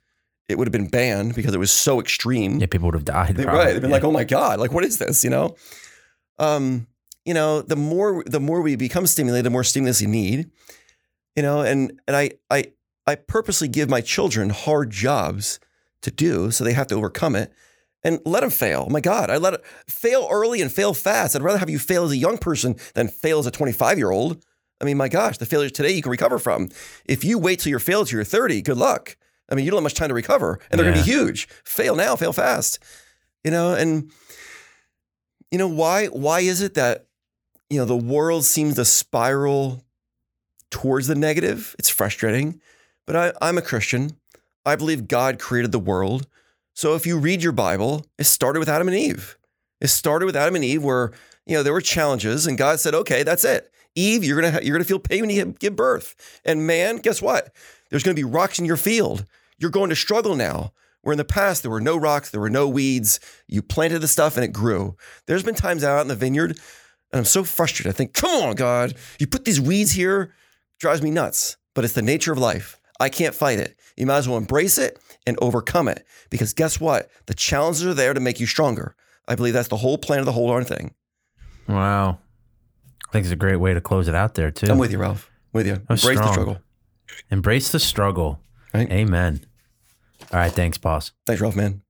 it 0.48 0.56
would 0.56 0.68
have 0.68 0.72
been 0.72 0.86
banned 0.86 1.34
because 1.34 1.52
it 1.52 1.58
was 1.58 1.72
so 1.72 1.98
extreme. 1.98 2.60
Yeah, 2.60 2.66
people 2.66 2.86
would 2.86 2.94
have 2.94 3.04
died. 3.04 3.34
They- 3.34 3.44
right. 3.44 3.72
They've 3.72 3.82
been 3.82 3.90
like, 3.90 4.04
oh 4.04 4.12
my 4.12 4.22
God, 4.22 4.60
like 4.60 4.70
what 4.70 4.84
is 4.84 4.98
this? 4.98 5.24
You 5.24 5.30
know? 5.30 5.56
Um, 6.38 6.86
you 7.24 7.34
know, 7.34 7.60
the 7.60 7.74
more 7.74 8.22
the 8.24 8.38
more 8.38 8.62
we 8.62 8.76
become 8.76 9.04
stimulated, 9.08 9.44
the 9.44 9.50
more 9.50 9.64
stimulus 9.64 10.00
you 10.00 10.06
need. 10.06 10.48
You 11.34 11.42
know, 11.42 11.62
and 11.62 12.00
and 12.06 12.14
I 12.16 12.30
I 12.52 12.66
I 13.04 13.16
purposely 13.16 13.66
give 13.66 13.90
my 13.90 14.00
children 14.00 14.50
hard 14.50 14.90
jobs 14.90 15.58
to 16.02 16.12
do 16.12 16.52
so 16.52 16.62
they 16.62 16.72
have 16.72 16.86
to 16.86 16.94
overcome 16.94 17.34
it. 17.34 17.52
And 18.06 18.20
let 18.24 18.40
them 18.40 18.50
fail. 18.50 18.84
Oh 18.86 18.90
my 18.90 19.00
God, 19.00 19.30
I 19.30 19.36
let 19.36 19.54
it 19.54 19.64
fail 19.88 20.28
early 20.30 20.62
and 20.62 20.70
fail 20.70 20.94
fast. 20.94 21.34
I'd 21.34 21.42
rather 21.42 21.58
have 21.58 21.68
you 21.68 21.78
fail 21.80 22.04
as 22.04 22.12
a 22.12 22.16
young 22.16 22.38
person 22.38 22.76
than 22.94 23.08
fail 23.08 23.40
as 23.40 23.46
a 23.46 23.50
25 23.50 23.98
year 23.98 24.12
old. 24.12 24.44
I 24.80 24.84
mean, 24.84 24.96
my 24.96 25.08
gosh, 25.08 25.38
the 25.38 25.46
failures 25.46 25.72
today 25.72 25.90
you 25.90 26.02
can 26.02 26.12
recover 26.12 26.38
from. 26.38 26.68
If 27.04 27.24
you 27.24 27.36
wait 27.38 27.58
till 27.58 27.70
you're 27.70 27.80
failed 27.80 28.06
till 28.06 28.18
you're 28.18 28.24
30, 28.24 28.62
good 28.62 28.76
luck. 28.76 29.16
I 29.50 29.54
mean, 29.56 29.64
you 29.64 29.70
don't 29.72 29.78
have 29.78 29.82
much 29.84 29.94
time 29.94 30.08
to 30.08 30.14
recover, 30.14 30.60
and 30.70 30.78
they're 30.78 30.86
Yeah. 30.86 30.92
going 30.92 31.04
to 31.04 31.10
be 31.10 31.12
huge. 31.16 31.48
Fail 31.64 31.96
now, 31.96 32.14
fail 32.14 32.32
fast. 32.32 32.78
You 33.42 33.50
know, 33.50 33.74
and 33.74 34.10
you 35.50 35.58
know 35.58 35.68
why? 35.68 36.06
Why 36.06 36.40
is 36.40 36.60
it 36.60 36.74
that 36.74 37.06
you 37.70 37.78
know 37.78 37.84
the 37.86 37.96
world 37.96 38.44
seems 38.44 38.74
to 38.76 38.84
spiral 38.84 39.82
towards 40.70 41.06
the 41.06 41.14
negative? 41.14 41.74
It's 41.78 41.88
frustrating, 41.90 42.60
but 43.06 43.16
I, 43.16 43.32
I'm 43.40 43.58
a 43.58 43.62
Christian. 43.62 44.16
I 44.64 44.76
believe 44.76 45.08
God 45.08 45.38
created 45.38 45.72
the 45.72 45.78
world. 45.78 46.26
So 46.76 46.94
if 46.94 47.06
you 47.06 47.18
read 47.18 47.42
your 47.42 47.52
Bible, 47.52 48.04
it 48.18 48.24
started 48.24 48.58
with 48.58 48.68
Adam 48.68 48.86
and 48.86 48.96
Eve. 48.96 49.38
It 49.80 49.88
started 49.88 50.26
with 50.26 50.36
Adam 50.36 50.56
and 50.56 50.64
Eve, 50.64 50.84
where 50.84 51.10
you 51.46 51.56
know 51.56 51.62
there 51.62 51.72
were 51.72 51.80
challenges, 51.80 52.46
and 52.46 52.58
God 52.58 52.80
said, 52.80 52.94
"Okay, 52.94 53.22
that's 53.22 53.44
it. 53.44 53.72
Eve, 53.94 54.22
you're 54.22 54.40
gonna 54.40 54.60
you're 54.62 54.76
gonna 54.76 54.84
feel 54.84 54.98
pain 54.98 55.22
when 55.22 55.30
you 55.30 55.54
give 55.58 55.74
birth, 55.74 56.14
and 56.44 56.66
man, 56.66 56.98
guess 56.98 57.22
what? 57.22 57.50
There's 57.88 58.02
gonna 58.02 58.14
be 58.14 58.24
rocks 58.24 58.58
in 58.58 58.66
your 58.66 58.76
field. 58.76 59.24
You're 59.58 59.70
going 59.70 59.88
to 59.88 59.96
struggle 59.96 60.36
now. 60.36 60.72
Where 61.00 61.12
in 61.12 61.18
the 61.18 61.24
past 61.24 61.62
there 61.62 61.70
were 61.70 61.80
no 61.80 61.96
rocks, 61.96 62.30
there 62.30 62.40
were 62.40 62.50
no 62.50 62.68
weeds. 62.68 63.20
You 63.46 63.62
planted 63.62 64.00
the 64.00 64.08
stuff 64.08 64.36
and 64.36 64.44
it 64.44 64.52
grew. 64.52 64.96
There's 65.26 65.44
been 65.44 65.54
times 65.54 65.82
out 65.82 66.02
in 66.02 66.08
the 66.08 66.16
vineyard, 66.16 66.50
and 66.50 67.18
I'm 67.20 67.24
so 67.24 67.42
frustrated. 67.42 67.88
I 67.88 67.96
think, 67.96 68.12
come 68.12 68.42
on, 68.42 68.54
God, 68.54 68.94
you 69.18 69.26
put 69.26 69.44
these 69.44 69.60
weeds 69.60 69.92
here, 69.92 70.34
drives 70.80 71.00
me 71.00 71.10
nuts. 71.10 71.56
But 71.74 71.84
it's 71.84 71.94
the 71.94 72.02
nature 72.02 72.32
of 72.32 72.38
life. 72.38 72.80
I 72.98 73.08
can't 73.08 73.34
fight 73.34 73.60
it. 73.60 73.78
You 73.96 74.06
might 74.06 74.18
as 74.18 74.28
well 74.28 74.36
embrace 74.36 74.78
it 74.78 74.98
and 75.26 75.36
overcome 75.40 75.88
it. 75.88 76.06
Because 76.30 76.52
guess 76.52 76.80
what? 76.80 77.10
The 77.26 77.34
challenges 77.34 77.84
are 77.84 77.94
there 77.94 78.14
to 78.14 78.20
make 78.20 78.40
you 78.40 78.46
stronger. 78.46 78.94
I 79.28 79.34
believe 79.34 79.54
that's 79.54 79.68
the 79.68 79.76
whole 79.76 79.98
plan 79.98 80.20
of 80.20 80.26
the 80.26 80.32
whole 80.32 80.48
darn 80.48 80.64
thing. 80.64 80.94
Wow. 81.68 82.18
I 83.08 83.12
think 83.12 83.24
it's 83.24 83.32
a 83.32 83.36
great 83.36 83.56
way 83.56 83.74
to 83.74 83.80
close 83.80 84.08
it 84.08 84.14
out 84.14 84.34
there 84.34 84.50
too. 84.50 84.66
I'm 84.66 84.78
with 84.78 84.92
you, 84.92 84.98
Ralph. 84.98 85.30
With 85.52 85.66
you. 85.66 85.74
Embrace 85.88 86.18
the 86.18 86.32
struggle. 86.32 86.58
Embrace 87.30 87.72
the 87.72 87.80
struggle. 87.80 88.40
Right. 88.74 88.90
Amen. 88.90 89.44
All 90.32 90.40
right. 90.40 90.52
Thanks, 90.52 90.78
boss. 90.78 91.12
Thanks, 91.24 91.40
Ralph, 91.40 91.56
man. 91.56 91.82